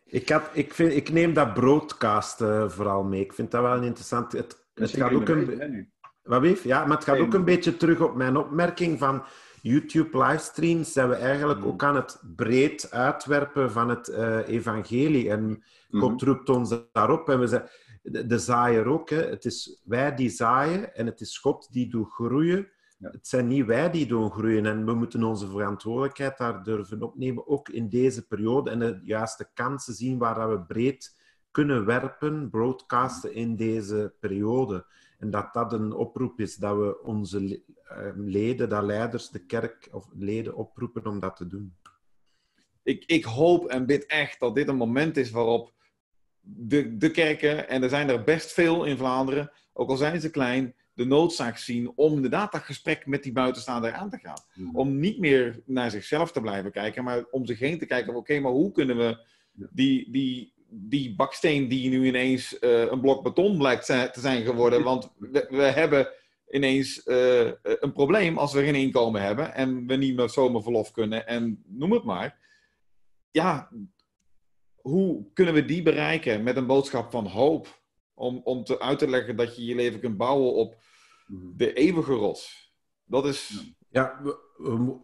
Ik, 0.03 0.29
had, 0.29 0.49
ik, 0.53 0.73
vind, 0.73 0.93
ik 0.93 1.11
neem 1.11 1.33
dat 1.33 1.53
broadcast 1.53 2.37
vooral 2.67 3.03
mee. 3.03 3.21
Ik 3.21 3.33
vind 3.33 3.51
dat 3.51 3.61
wel 3.61 3.75
een 3.75 3.83
interessant. 3.83 4.31
Het, 4.31 4.67
het 4.73 4.89
gaat 4.89 5.13
ook 5.13 5.29
een. 5.29 5.93
Wat 6.25 6.41
beef? 6.41 6.63
Ja, 6.63 6.85
maar 6.85 6.97
het 6.97 7.05
gaat 7.05 7.19
ook 7.19 7.33
een 7.33 7.45
beetje 7.45 7.77
terug 7.77 7.99
op 7.99 8.15
mijn 8.15 8.37
opmerking 8.37 8.99
van 8.99 9.23
YouTube-livestreams. 9.61 10.91
Zijn 10.91 11.09
we 11.09 11.15
eigenlijk 11.15 11.59
mm. 11.59 11.65
ook 11.65 11.83
aan 11.83 11.95
het 11.95 12.21
breed 12.35 12.91
uitwerpen 12.91 13.71
van 13.71 13.89
het 13.89 14.07
uh, 14.07 14.47
evangelie. 14.47 15.29
En 15.29 15.63
God 15.91 16.21
roept 16.21 16.49
ons 16.49 16.75
daarop. 16.91 17.29
En 17.29 17.39
we 17.39 17.47
zeggen, 17.47 17.69
de, 18.01 18.25
de 18.25 18.39
zaaier 18.39 18.85
ook. 18.85 19.09
Hè. 19.09 19.21
Het 19.21 19.45
is 19.45 19.81
wij 19.83 20.15
die 20.15 20.29
zaaien 20.29 20.95
en 20.95 21.05
het 21.05 21.21
is 21.21 21.37
God 21.37 21.67
die 21.71 21.89
doet 21.89 22.11
groeien. 22.11 22.67
Het 22.99 23.27
zijn 23.27 23.47
niet 23.47 23.65
wij 23.65 23.91
die 23.91 24.05
doen 24.05 24.31
groeien 24.31 24.65
en 24.65 24.85
we 24.85 24.93
moeten 24.93 25.23
onze 25.23 25.47
verantwoordelijkheid 25.47 26.37
daar 26.37 26.63
durven 26.63 27.01
opnemen, 27.01 27.47
ook 27.47 27.69
in 27.69 27.89
deze 27.89 28.27
periode 28.27 28.69
en 28.69 28.79
de 28.79 28.99
juiste 29.03 29.49
kansen 29.53 29.93
zien 29.93 30.17
waar 30.17 30.49
we 30.49 30.61
breed 30.61 31.15
kunnen 31.51 31.85
werpen, 31.85 32.49
broadcasten 32.49 33.33
in 33.33 33.55
deze 33.55 34.13
periode. 34.19 34.85
En 35.17 35.31
dat 35.31 35.53
dat 35.53 35.73
een 35.73 35.93
oproep 35.93 36.39
is, 36.39 36.55
dat 36.55 36.77
we 36.77 37.01
onze 37.03 37.61
ehm, 37.87 38.21
leden, 38.21 38.69
dat 38.69 38.83
leiders, 38.83 39.29
de 39.29 39.45
kerk 39.45 39.87
of 39.91 40.07
leden 40.13 40.55
oproepen 40.55 41.07
om 41.07 41.19
dat 41.19 41.35
te 41.35 41.47
doen. 41.47 41.75
Ik, 42.83 43.03
ik 43.05 43.23
hoop 43.23 43.67
en 43.67 43.85
bid 43.85 44.05
echt 44.05 44.39
dat 44.39 44.55
dit 44.55 44.67
een 44.67 44.75
moment 44.75 45.17
is 45.17 45.31
waarop 45.31 45.73
de, 46.41 46.97
de 46.97 47.11
kerken, 47.11 47.69
en 47.69 47.83
er 47.83 47.89
zijn 47.89 48.09
er 48.09 48.23
best 48.23 48.51
veel 48.51 48.85
in 48.85 48.97
Vlaanderen, 48.97 49.51
ook 49.73 49.89
al 49.89 49.97
zijn 49.97 50.21
ze 50.21 50.29
klein, 50.29 50.75
de 50.93 51.05
noodzaak 51.05 51.57
zien 51.57 51.91
om 51.95 52.13
inderdaad 52.13 52.51
dat 52.51 52.61
gesprek 52.61 53.05
met 53.05 53.23
die 53.23 53.31
buitenstaander 53.31 53.93
aan 53.93 54.09
te 54.09 54.17
gaan. 54.17 54.43
Om 54.73 54.99
niet 54.99 55.19
meer 55.19 55.61
naar 55.65 55.91
zichzelf 55.91 56.31
te 56.31 56.41
blijven 56.41 56.71
kijken, 56.71 57.03
maar 57.03 57.25
om 57.31 57.45
zich 57.45 57.59
heen 57.59 57.79
te 57.79 57.85
kijken. 57.85 58.15
Oké, 58.15 58.39
maar 58.39 58.51
hoe 58.51 58.71
kunnen 58.71 58.97
we 58.97 59.25
die, 59.51 60.11
die, 60.11 60.53
die 60.69 61.15
baksteen 61.15 61.67
die 61.67 61.89
nu 61.89 62.05
ineens 62.05 62.57
uh, 62.61 62.91
een 62.91 63.01
blok 63.01 63.23
beton 63.23 63.57
blijkt 63.57 63.85
te 63.85 64.19
zijn 64.19 64.43
geworden. 64.43 64.83
Want 64.83 65.11
we, 65.17 65.47
we 65.49 65.63
hebben 65.63 66.09
ineens 66.49 67.01
uh, 67.05 67.51
een 67.61 67.93
probleem 67.93 68.37
als 68.37 68.53
we 68.53 68.63
geen 68.63 68.75
inkomen 68.75 69.21
hebben 69.21 69.53
en 69.53 69.87
we 69.87 69.95
niet 69.95 70.15
meer 70.15 70.29
zomerverlof 70.29 70.91
kunnen 70.91 71.27
en 71.27 71.63
noem 71.67 71.91
het 71.91 72.03
maar. 72.03 72.43
Ja, 73.31 73.69
hoe 74.75 75.25
kunnen 75.33 75.53
we 75.53 75.65
die 75.65 75.81
bereiken 75.81 76.43
met 76.43 76.55
een 76.55 76.65
boodschap 76.65 77.11
van 77.11 77.27
hoop? 77.27 77.83
Om, 78.13 78.41
om 78.43 78.63
te 78.63 78.79
uit 78.79 78.99
te 78.99 79.09
leggen 79.09 79.35
dat 79.35 79.55
je 79.55 79.65
je 79.65 79.75
leven 79.75 79.99
kunt 79.99 80.17
bouwen 80.17 80.53
op 80.53 80.83
mhm. 81.27 81.57
de 81.57 81.73
eeuwige 81.73 82.13
rots. 82.13 82.73
Dat 83.05 83.25
is. 83.25 83.73
Ja, 83.89 84.19
we, 84.23 84.37
we, 84.57 84.97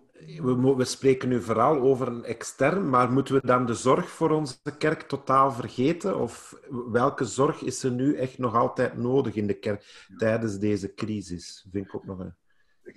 we, 0.43 0.75
we, 0.75 0.84
spreken 0.84 1.30
nu 1.30 1.41
vooral 1.41 1.80
over 1.80 2.08
een 2.08 2.23
extern, 2.23 2.89
maar 2.89 3.12
moeten 3.12 3.34
we 3.34 3.47
dan 3.47 3.65
de 3.65 3.73
zorg 3.73 4.10
voor 4.10 4.30
onze 4.30 4.58
kerk 4.77 5.01
totaal 5.01 5.51
vergeten? 5.51 6.19
Of 6.19 6.60
welke 6.91 7.25
zorg 7.25 7.62
is 7.62 7.84
er 7.84 7.91
nu 7.91 8.15
echt 8.15 8.38
nog 8.38 8.56
altijd 8.56 8.97
nodig 8.97 9.36
in 9.36 9.47
de 9.47 9.60
kerk 9.60 10.08
tijdens 10.17 10.60
deze 10.60 10.93
crisis? 10.93 11.67
Vind 11.71 11.86
ik 11.86 11.95
ook 11.95 12.06
nog 12.06 12.19
een. 12.19 12.34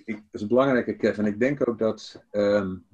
Dat 0.05 0.17
is 0.31 0.41
een 0.41 0.47
belangrijke, 0.47 0.95
Kevin. 0.95 1.25
Ik 1.25 1.39
denk 1.39 1.69
ook 1.69 1.79
dat, 1.79 2.23
um, 2.31 2.85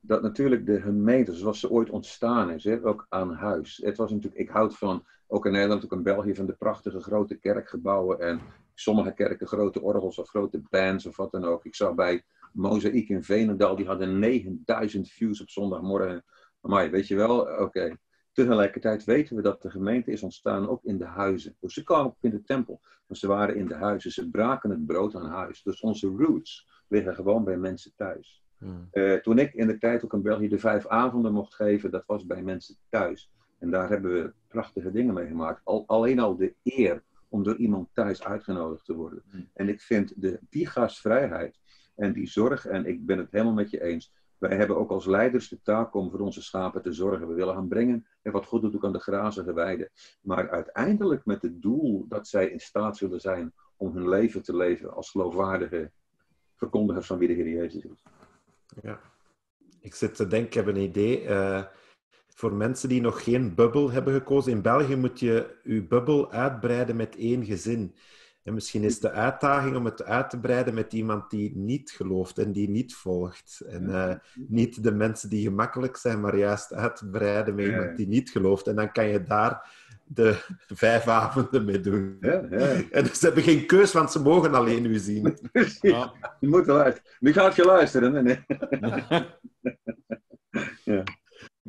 dat 0.00 0.22
natuurlijk 0.22 0.66
de 0.66 0.80
gemeente, 0.80 1.34
zoals 1.34 1.60
ze 1.60 1.70
ooit 1.70 1.90
ontstaan 1.90 2.50
is, 2.50 2.64
hè, 2.64 2.84
ook 2.84 3.06
aan 3.08 3.34
huis. 3.34 3.80
Het 3.84 3.96
was 3.96 4.10
natuurlijk, 4.10 4.40
ik 4.40 4.48
houd 4.48 4.76
van, 4.76 5.04
ook 5.26 5.46
in 5.46 5.52
Nederland, 5.52 5.84
ook 5.84 5.92
in 5.92 6.02
België, 6.02 6.34
van 6.34 6.46
de 6.46 6.56
prachtige 6.58 7.00
grote 7.00 7.34
kerkgebouwen. 7.34 8.20
En 8.20 8.40
sommige 8.74 9.12
kerken 9.12 9.46
grote 9.46 9.80
orgels 9.80 10.18
of 10.18 10.28
grote 10.28 10.62
bands 10.70 11.06
of 11.06 11.16
wat 11.16 11.30
dan 11.30 11.44
ook. 11.44 11.64
Ik 11.64 11.74
zag 11.74 11.94
bij 11.94 12.24
Mozaïek 12.58 13.08
in 13.08 13.22
Venendal, 13.22 13.76
die 13.76 13.86
hadden 13.86 14.18
9000 14.18 15.08
views 15.08 15.40
op 15.40 15.50
zondagmorgen. 15.50 16.24
Maar 16.60 16.90
weet 16.90 17.08
je 17.08 17.16
wel, 17.16 17.40
oké. 17.40 17.96
Tegelijkertijd 18.32 19.04
weten 19.04 19.36
we 19.36 19.42
dat 19.42 19.62
de 19.62 19.70
gemeente 19.70 20.10
is 20.10 20.22
ontstaan 20.22 20.68
ook 20.68 20.84
in 20.84 20.98
de 20.98 21.04
huizen. 21.04 21.56
Dus 21.60 21.74
ze 21.74 21.82
kwamen 21.82 22.06
ook 22.06 22.16
in 22.20 22.30
de 22.30 22.42
tempel, 22.42 22.80
maar 23.06 23.16
ze 23.16 23.26
waren 23.26 23.56
in 23.56 23.66
de 23.66 23.74
huizen. 23.74 24.10
Ze 24.10 24.30
braken 24.30 24.70
het 24.70 24.86
brood 24.86 25.14
aan 25.14 25.30
huis. 25.30 25.62
Dus 25.62 25.80
onze 25.80 26.06
roots 26.06 26.68
liggen 26.88 27.14
gewoon 27.14 27.44
bij 27.44 27.56
mensen 27.56 27.92
thuis. 27.96 28.42
Hmm. 28.58 28.88
Uh, 28.92 29.14
toen 29.14 29.38
ik 29.38 29.54
in 29.54 29.66
de 29.66 29.78
tijd 29.78 30.04
ook 30.04 30.12
in 30.12 30.22
België 30.22 30.48
de 30.48 30.58
vijf 30.58 30.86
avonden 30.86 31.32
mocht 31.32 31.54
geven, 31.54 31.90
dat 31.90 32.06
was 32.06 32.26
bij 32.26 32.42
mensen 32.42 32.76
thuis. 32.88 33.30
En 33.58 33.70
daar 33.70 33.88
hebben 33.88 34.12
we 34.12 34.32
prachtige 34.48 34.90
dingen 34.90 35.14
mee 35.14 35.26
gemaakt. 35.26 35.60
Al, 35.64 35.84
alleen 35.86 36.18
al 36.18 36.36
de 36.36 36.54
eer 36.62 37.02
om 37.28 37.42
door 37.42 37.56
iemand 37.56 37.88
thuis 37.92 38.24
uitgenodigd 38.24 38.84
te 38.84 38.94
worden. 38.94 39.22
Hmm. 39.30 39.48
En 39.54 39.68
ik 39.68 39.80
vind 39.80 40.22
de, 40.22 40.40
die 40.50 40.66
gastvrijheid 40.66 41.58
en 41.98 42.12
die 42.12 42.26
zorg, 42.26 42.66
en 42.66 42.86
ik 42.86 43.06
ben 43.06 43.18
het 43.18 43.30
helemaal 43.30 43.52
met 43.52 43.70
je 43.70 43.82
eens. 43.82 44.12
Wij 44.38 44.56
hebben 44.56 44.76
ook 44.76 44.90
als 44.90 45.06
leiders 45.06 45.48
de 45.48 45.60
taak 45.62 45.94
om 45.94 46.10
voor 46.10 46.20
onze 46.20 46.42
schapen 46.42 46.82
te 46.82 46.92
zorgen. 46.92 47.28
We 47.28 47.34
willen 47.34 47.54
gaan 47.54 47.68
brengen 47.68 48.06
en 48.22 48.32
wat 48.32 48.46
goed 48.46 48.62
doet 48.62 48.74
ook 48.74 48.84
aan 48.84 48.92
de 48.92 48.98
grazige 48.98 49.52
weide. 49.52 49.90
Maar 50.20 50.50
uiteindelijk 50.50 51.24
met 51.24 51.42
het 51.42 51.62
doel 51.62 52.04
dat 52.08 52.28
zij 52.28 52.48
in 52.50 52.60
staat 52.60 52.96
zullen 52.96 53.20
zijn 53.20 53.52
om 53.76 53.94
hun 53.94 54.08
leven 54.08 54.42
te 54.42 54.56
leven 54.56 54.94
als 54.94 55.10
geloofwaardige 55.10 55.92
verkondigers 56.56 57.06
van 57.06 57.18
wie 57.18 57.28
de 57.28 57.34
Heer 57.34 57.48
Jezus 57.48 57.84
is. 57.84 58.02
Ja. 58.82 59.00
Ik 59.80 59.94
zit 59.94 60.14
te 60.14 60.26
denken, 60.26 60.48
ik 60.48 60.54
heb 60.54 60.66
een 60.66 60.82
idee. 60.82 61.24
eh, 61.24 61.64
voor 62.38 62.52
mensen 62.52 62.88
die 62.88 63.00
nog 63.00 63.24
geen 63.24 63.54
bubbel 63.54 63.90
hebben 63.90 64.14
gekozen, 64.14 64.52
in 64.52 64.62
België 64.62 64.96
moet 64.96 65.20
je 65.20 65.56
je 65.62 65.82
bubbel 65.82 66.32
uitbreiden 66.32 66.96
met 66.96 67.16
één 67.16 67.44
gezin. 67.44 67.94
En 68.48 68.54
misschien 68.54 68.82
is 68.82 69.00
de 69.00 69.10
uitdaging 69.10 69.76
om 69.76 69.84
het 69.84 70.04
uit 70.04 70.30
te 70.30 70.40
breiden 70.40 70.74
met 70.74 70.92
iemand 70.92 71.30
die 71.30 71.56
niet 71.56 71.90
gelooft 71.90 72.38
en 72.38 72.52
die 72.52 72.68
niet 72.68 72.94
volgt. 72.94 73.62
En 73.68 73.90
eh, 73.90 74.14
niet 74.34 74.82
de 74.82 74.92
mensen 74.92 75.28
die 75.28 75.42
gemakkelijk 75.42 75.96
zijn, 75.96 76.20
maar 76.20 76.36
juist 76.36 76.72
uitbreiden 76.72 77.54
met 77.54 77.64
Ja, 77.64 77.70
iemand 77.70 77.90
ja. 77.90 77.96
die 77.96 78.06
niet 78.06 78.30
gelooft. 78.30 78.66
En 78.66 78.76
dan 78.76 78.92
kan 78.92 79.08
je 79.08 79.22
daar 79.22 79.70
de 80.04 80.44
vijf 80.74 81.06
avonden 81.06 81.64
mee 81.64 81.80
doen. 81.80 82.16
Ja, 82.20 82.42
ja. 82.50 82.82
En 82.90 83.06
ze 83.06 83.26
hebben 83.26 83.42
geen 83.42 83.66
keus, 83.66 83.92
want 83.92 84.12
ze 84.12 84.22
mogen 84.22 84.54
alleen 84.54 84.84
u 84.84 84.98
zien. 84.98 85.38
Precies. 85.52 85.80
Ja. 85.80 86.12
Je 86.40 86.48
moet 86.48 86.66
luisteren. 86.66 87.10
Nu 87.20 87.32
gaat 87.32 87.56
je 87.56 87.64
luisteren. 87.64 88.24
Nee. 88.24 88.44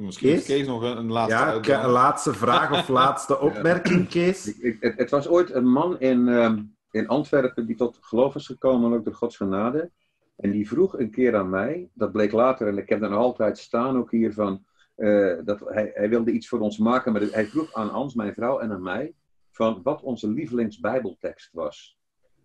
Misschien 0.05 0.29
Kees? 0.29 0.45
Kees 0.45 0.67
nog 0.67 0.81
een, 0.83 0.97
een 0.97 1.11
laatste 1.11 1.35
Ja, 1.37 1.47
ik- 1.47 1.53
uitdaging. 1.53 1.85
een 1.85 1.91
laatste 1.91 2.33
vraag 2.33 2.71
of 2.71 2.87
laatste 3.01 3.39
opmerking, 3.39 4.07
Kees? 4.09 4.47
Ik- 4.47 4.57
ik- 4.63 4.77
het, 4.79 4.97
het 4.97 5.09
was 5.09 5.27
ooit 5.27 5.53
een 5.53 5.67
man 5.67 5.99
in, 5.99 6.27
ehm, 6.27 6.61
in 6.91 7.07
Antwerpen 7.07 7.65
die 7.65 7.75
tot 7.75 7.97
geloof 8.01 8.35
is 8.35 8.45
gekomen, 8.45 8.93
ook 8.93 9.05
door 9.05 9.13
Gods 9.13 9.37
genade. 9.37 9.91
En 10.35 10.51
die 10.51 10.67
vroeg 10.67 10.99
een 10.99 11.11
keer 11.11 11.35
aan 11.35 11.49
mij, 11.49 11.89
dat 11.93 12.11
bleek 12.11 12.31
later, 12.31 12.67
en 12.67 12.77
ik 12.77 12.89
heb 12.89 13.01
er 13.01 13.09
nog 13.09 13.19
altijd 13.19 13.57
staan 13.57 13.97
ook 13.97 14.11
hier 14.11 14.33
van, 14.33 14.65
eh, 14.95 15.35
dat 15.45 15.59
hij, 15.59 15.91
hij 15.93 16.09
wilde 16.09 16.31
iets 16.31 16.47
voor 16.47 16.59
ons 16.59 16.77
maken, 16.77 17.11
maar 17.13 17.21
hij 17.21 17.45
vroeg 17.45 17.73
aan 17.73 17.91
Ans, 17.91 18.13
mijn 18.13 18.33
vrouw, 18.33 18.59
en 18.59 18.71
aan 18.71 18.81
mij, 18.81 19.13
van 19.51 19.79
wat 19.83 20.01
onze 20.01 20.29
lievelingsbijbeltekst 20.29 21.49
was. 21.53 21.97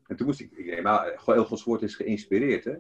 En 0.07 0.17
toen 0.17 0.27
moest 0.27 0.41
ik, 0.41 0.51
ik 0.53 0.67
denk, 0.67 0.83
nou, 0.83 1.11
heel 1.25 1.45
Gods 1.45 1.65
woord 1.65 1.83
is 1.83 1.95
geïnspireerd, 1.97 2.65
hè. 2.65 2.75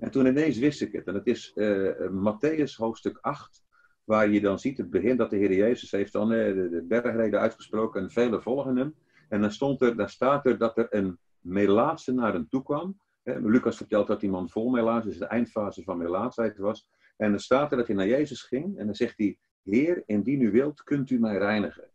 En 0.00 0.10
toen 0.10 0.26
ineens 0.26 0.58
wist 0.58 0.80
ik 0.82 0.92
het. 0.92 1.06
En 1.06 1.14
het 1.14 1.26
is 1.26 1.52
eh, 1.54 1.88
Matthäus 2.10 2.74
hoofdstuk 2.76 3.18
8, 3.20 3.62
waar 4.08 4.28
je 4.28 4.40
dan 4.40 4.58
ziet 4.58 4.78
het 4.78 4.90
begin 4.90 5.16
dat 5.16 5.30
de 5.30 5.36
Heer 5.36 5.52
Jezus 5.52 5.90
heeft 5.90 6.12
dan 6.12 6.32
eh, 6.32 6.54
de, 6.54 6.68
de 6.68 6.82
bergreden 6.82 7.40
uitgesproken 7.40 8.02
en 8.02 8.10
velen 8.10 8.42
volgen 8.42 8.76
hem. 8.76 8.94
En 9.28 9.40
dan, 9.40 9.52
stond 9.52 9.82
er, 9.82 9.96
dan 9.96 10.08
staat 10.08 10.46
er 10.46 10.58
dat 10.58 10.78
er 10.78 10.86
een 10.90 11.18
melaatse 11.40 12.12
naar 12.12 12.32
hem 12.32 12.48
toe 12.48 12.62
kwam. 12.62 13.00
Lucas 13.22 13.76
vertelt 13.76 14.06
dat 14.06 14.20
die 14.20 14.30
man 14.30 14.48
vol 14.48 14.70
melaats, 14.70 15.06
dus 15.06 15.18
de 15.18 15.24
eindfase 15.24 15.82
van 15.82 15.98
melaatsheid 15.98 16.58
was. 16.58 16.88
En 17.16 17.30
dan 17.30 17.40
staat 17.40 17.70
er 17.70 17.76
dat 17.76 17.86
hij 17.86 17.96
naar 17.96 18.06
Jezus 18.06 18.42
ging 18.42 18.78
en 18.78 18.86
dan 18.86 18.94
zegt 18.94 19.18
hij, 19.18 19.38
Heer, 19.62 20.02
indien 20.06 20.40
u 20.40 20.50
wilt, 20.50 20.82
kunt 20.82 21.10
u 21.10 21.18
mij 21.18 21.38
reinigen. 21.38 21.90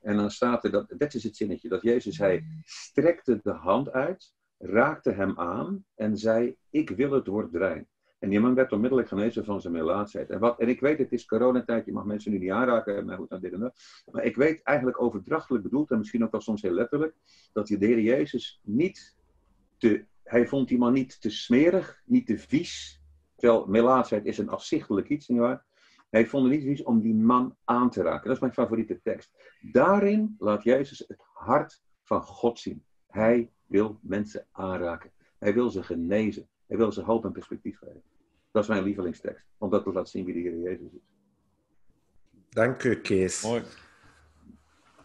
En 0.00 0.16
dan 0.16 0.30
staat 0.30 0.64
er, 0.64 0.70
dat, 0.70 0.94
dat 0.96 1.14
is 1.14 1.24
het 1.24 1.36
zinnetje, 1.36 1.68
dat 1.68 1.82
Jezus, 1.82 2.18
hij 2.18 2.44
strekte 2.62 3.40
de 3.42 3.52
hand 3.52 3.90
uit, 3.90 4.34
raakte 4.58 5.10
hem 5.10 5.38
aan 5.38 5.84
en 5.94 6.16
zei, 6.16 6.56
ik 6.70 6.90
wil 6.90 7.10
het 7.12 7.26
woord 7.26 7.54
rein. 7.54 7.88
En 8.24 8.30
die 8.30 8.40
man 8.40 8.54
werd 8.54 8.72
onmiddellijk 8.72 9.08
genezen 9.08 9.44
van 9.44 9.60
zijn 9.60 9.72
melaatsheid. 9.72 10.30
En, 10.30 10.38
wat, 10.38 10.60
en 10.60 10.68
ik 10.68 10.80
weet, 10.80 10.98
het 10.98 11.12
is 11.12 11.26
coronatijd, 11.26 11.84
je 11.84 11.92
mag 11.92 12.04
mensen 12.04 12.32
nu 12.32 12.38
niet 12.38 12.50
aanraken, 12.50 13.04
maar 13.04 13.16
goed, 13.16 13.28
dan 13.28 13.40
dit 13.40 13.52
en 13.52 13.60
dat. 13.60 13.76
Maar 14.12 14.24
ik 14.24 14.36
weet 14.36 14.62
eigenlijk 14.62 15.02
overdrachtelijk 15.02 15.62
bedoeld, 15.62 15.90
en 15.90 15.98
misschien 15.98 16.24
ook 16.24 16.30
wel 16.30 16.40
soms 16.40 16.62
heel 16.62 16.72
letterlijk, 16.72 17.14
dat 17.52 17.66
de 17.66 17.76
Heer 17.86 18.00
Jezus 18.00 18.60
niet 18.62 19.16
te, 19.78 20.04
hij 20.22 20.46
vond 20.46 20.68
die 20.68 20.78
man 20.78 20.92
niet 20.92 21.20
te 21.20 21.30
smerig, 21.30 22.02
niet 22.04 22.26
te 22.26 22.38
vies. 22.38 23.02
Terwijl 23.36 23.66
melaatsheid 23.66 24.24
is 24.24 24.38
een 24.38 24.48
afzichtelijk 24.48 25.08
iets, 25.08 25.28
nietwaar? 25.28 25.64
Hij 26.10 26.26
vond 26.26 26.44
het 26.44 26.52
niet 26.52 26.64
vies 26.64 26.82
om 26.82 27.00
die 27.00 27.14
man 27.14 27.56
aan 27.64 27.90
te 27.90 28.02
raken. 28.02 28.26
Dat 28.26 28.34
is 28.34 28.40
mijn 28.40 28.52
favoriete 28.52 29.00
tekst. 29.02 29.30
Daarin 29.72 30.34
laat 30.38 30.62
Jezus 30.62 30.98
het 30.98 31.24
hart 31.32 31.82
van 32.02 32.22
God 32.22 32.58
zien. 32.58 32.84
Hij 33.06 33.50
wil 33.66 33.98
mensen 34.02 34.46
aanraken. 34.50 35.12
Hij 35.38 35.54
wil 35.54 35.70
ze 35.70 35.82
genezen. 35.82 36.48
Hij 36.66 36.76
wil 36.76 36.92
ze 36.92 37.02
hoop 37.02 37.24
en 37.24 37.32
perspectief 37.32 37.78
geven. 37.78 38.13
Dat 38.54 38.62
is 38.62 38.68
mijn 38.68 38.82
lievelingstekst. 38.82 39.44
Omdat 39.58 39.84
het 39.84 39.94
laat 39.94 40.08
zien 40.08 40.24
wie 40.24 40.34
de 40.34 40.40
Heer 40.40 40.58
Jezus 40.58 40.92
is. 40.92 41.00
Dank 42.50 42.82
u, 42.82 43.00
Kees. 43.00 43.42
Mooi. 43.42 43.62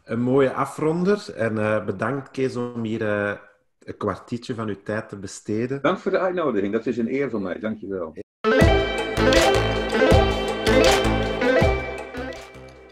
Een 0.03 0.21
mooie 0.21 0.53
afronder. 0.53 1.33
En 1.35 1.57
eh, 1.57 1.85
bedankt, 1.85 2.31
Kees, 2.31 2.55
om 2.55 2.83
hier 2.83 3.01
eh, 3.01 3.37
een 3.79 3.97
kwartiertje 3.97 4.55
van 4.55 4.67
uw 4.67 4.81
tijd 4.83 5.09
te 5.09 5.17
besteden. 5.17 5.81
Dank 5.81 5.97
voor 5.97 6.11
de 6.11 6.19
uitnodiging. 6.19 6.73
Dat 6.73 6.85
is 6.85 6.97
een 6.97 7.13
eer 7.13 7.29
voor 7.29 7.41
mij. 7.41 7.59
Dank 7.59 7.77
je 7.79 7.87
wel. 7.87 8.13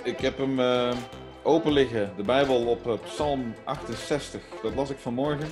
Ik 0.03 0.19
heb 0.19 0.37
hem 0.37 0.59
eh, 0.59 0.97
open 1.43 1.71
liggen, 1.71 2.13
de 2.15 2.23
Bijbel 2.23 2.67
op 2.67 2.99
Psalm 3.03 3.53
68. 3.63 4.41
Dat 4.61 4.75
las 4.75 4.89
ik 4.89 4.97
vanmorgen. 4.97 5.47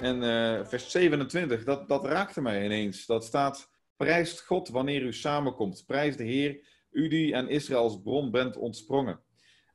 En 0.00 0.22
eh, 0.22 0.66
vers 0.66 0.90
27, 0.90 1.64
dat, 1.64 1.88
dat 1.88 2.04
raakte 2.04 2.40
mij 2.40 2.64
ineens. 2.64 3.06
Dat 3.06 3.24
staat, 3.24 3.70
prijst 3.98 4.40
God 4.40 4.68
wanneer 4.68 5.02
u 5.02 5.12
samenkomt. 5.12 5.84
Prijs 5.86 6.16
de 6.16 6.24
Heer, 6.24 6.60
u 6.90 7.08
die 7.08 7.36
aan 7.36 7.48
Israëls 7.48 8.02
bron 8.02 8.30
bent 8.30 8.56
ontsprongen. 8.56 9.20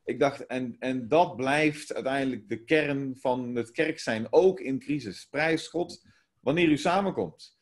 Ik 0.05 0.19
dacht, 0.19 0.45
en, 0.45 0.75
en 0.79 1.07
dat 1.07 1.35
blijft 1.35 1.93
uiteindelijk 1.93 2.49
de 2.49 2.63
kern 2.63 3.15
van 3.19 3.55
het 3.55 3.71
kerk 3.71 3.99
zijn, 3.99 4.27
ook 4.29 4.59
in 4.59 4.79
crisis. 4.79 5.27
Prijs 5.29 5.67
God 5.67 6.05
wanneer 6.39 6.67
u 6.67 6.77
samenkomt. 6.77 7.57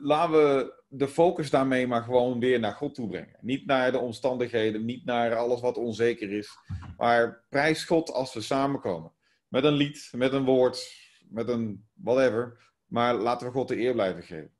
Laten 0.00 0.32
we 0.32 0.82
de 0.88 1.08
focus 1.08 1.50
daarmee 1.50 1.86
maar 1.86 2.02
gewoon 2.02 2.40
weer 2.40 2.60
naar 2.60 2.74
God 2.74 2.94
toe 2.94 3.08
brengen. 3.08 3.36
Niet 3.40 3.66
naar 3.66 3.92
de 3.92 3.98
omstandigheden, 3.98 4.84
niet 4.84 5.04
naar 5.04 5.36
alles 5.36 5.60
wat 5.60 5.76
onzeker 5.76 6.32
is. 6.32 6.50
Maar 6.96 7.44
prijs 7.48 7.84
God 7.84 8.12
als 8.12 8.34
we 8.34 8.40
samenkomen. 8.40 9.12
Met 9.48 9.64
een 9.64 9.72
lied, 9.72 10.08
met 10.12 10.32
een 10.32 10.44
woord, 10.44 10.92
met 11.28 11.48
een 11.48 11.88
whatever. 11.94 12.72
Maar 12.86 13.14
laten 13.14 13.46
we 13.46 13.52
God 13.52 13.68
de 13.68 13.78
eer 13.78 13.92
blijven 13.92 14.22
geven. 14.22 14.57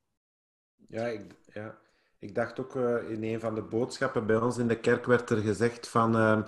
Ja, 0.89 1.05
ik, 1.05 1.35
ja. 1.53 1.77
ik 2.19 2.35
dacht 2.35 2.59
ook 2.59 2.75
eh, 2.75 3.09
in 3.09 3.23
een 3.23 3.39
van 3.39 3.55
de 3.55 3.61
boodschappen 3.61 4.25
bij 4.25 4.37
ons 4.37 4.57
in 4.57 4.67
de 4.67 4.79
kerk 4.79 5.05
werd 5.05 5.29
er 5.29 5.37
gezegd 5.37 5.87
van 5.87 6.15
ehm, 6.15 6.41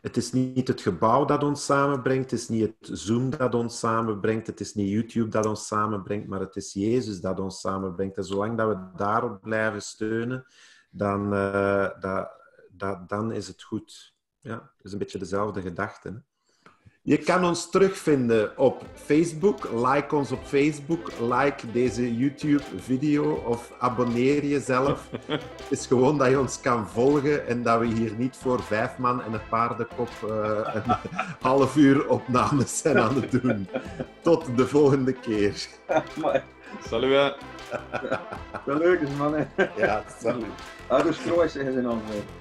het 0.00 0.16
is 0.16 0.32
niet 0.32 0.68
het 0.68 0.80
gebouw 0.80 1.24
dat 1.24 1.42
ons 1.42 1.64
samenbrengt, 1.64 2.30
het 2.30 2.40
is 2.40 2.48
niet 2.48 2.62
het 2.62 2.98
Zoom 2.98 3.30
dat 3.30 3.54
ons 3.54 3.78
samenbrengt, 3.78 4.46
het 4.46 4.60
is 4.60 4.74
niet 4.74 4.88
YouTube 4.88 5.28
dat 5.28 5.46
ons 5.46 5.66
samenbrengt, 5.66 6.28
maar 6.28 6.40
het 6.40 6.56
is 6.56 6.72
Jezus 6.72 7.20
dat 7.20 7.40
ons 7.40 7.60
samenbrengt. 7.60 8.16
En 8.16 8.24
zolang 8.24 8.56
dat 8.56 8.68
we 8.68 8.96
daarop 8.96 9.40
blijven 9.40 9.82
steunen, 9.82 10.46
dan, 10.90 11.34
eh, 11.34 12.22
dan 13.06 13.32
is 13.32 13.48
het 13.48 13.62
goed. 13.62 14.14
Ja, 14.38 14.54
dat 14.54 14.86
is 14.86 14.92
een 14.92 14.98
beetje 14.98 15.18
dezelfde 15.18 15.60
gedachte. 15.60 16.08
Hè? 16.08 16.31
Je 17.04 17.18
kan 17.18 17.44
ons 17.44 17.70
terugvinden 17.70 18.58
op 18.58 18.82
Facebook. 18.94 19.68
Like 19.74 20.16
ons 20.16 20.32
op 20.32 20.44
Facebook. 20.44 21.10
Like 21.20 21.70
deze 21.72 22.16
YouTube-video 22.16 23.32
of 23.32 23.72
abonneer 23.78 24.44
jezelf. 24.44 25.08
Het 25.26 25.70
is 25.70 25.86
gewoon 25.86 26.18
dat 26.18 26.28
je 26.28 26.40
ons 26.40 26.60
kan 26.60 26.88
volgen 26.88 27.46
en 27.46 27.62
dat 27.62 27.78
we 27.80 27.86
hier 27.86 28.12
niet 28.16 28.36
voor 28.36 28.62
vijf 28.62 28.98
man 28.98 29.22
en 29.22 29.32
een 29.32 29.48
paardenkop 29.48 30.08
eh, 30.28 30.74
een 30.74 30.96
half 31.48 31.76
uur 31.76 32.08
opnames 32.08 32.78
zijn 32.78 32.98
aan 32.98 33.14
het 33.14 33.30
doen. 33.42 33.68
Tot 34.20 34.56
de 34.56 34.66
volgende 34.66 35.12
keer. 35.12 35.66
maar, 36.22 36.44
Salut! 36.88 37.36
wel 38.64 38.78
leuk 38.78 39.00
is, 39.00 39.10
man. 39.18 39.34
hè. 39.34 39.44
Ja, 39.76 40.04
salut. 40.20 41.14
Stroois 41.14 41.56
is 41.56 41.74
in 41.74 41.86
Antwerpen. 41.86 42.40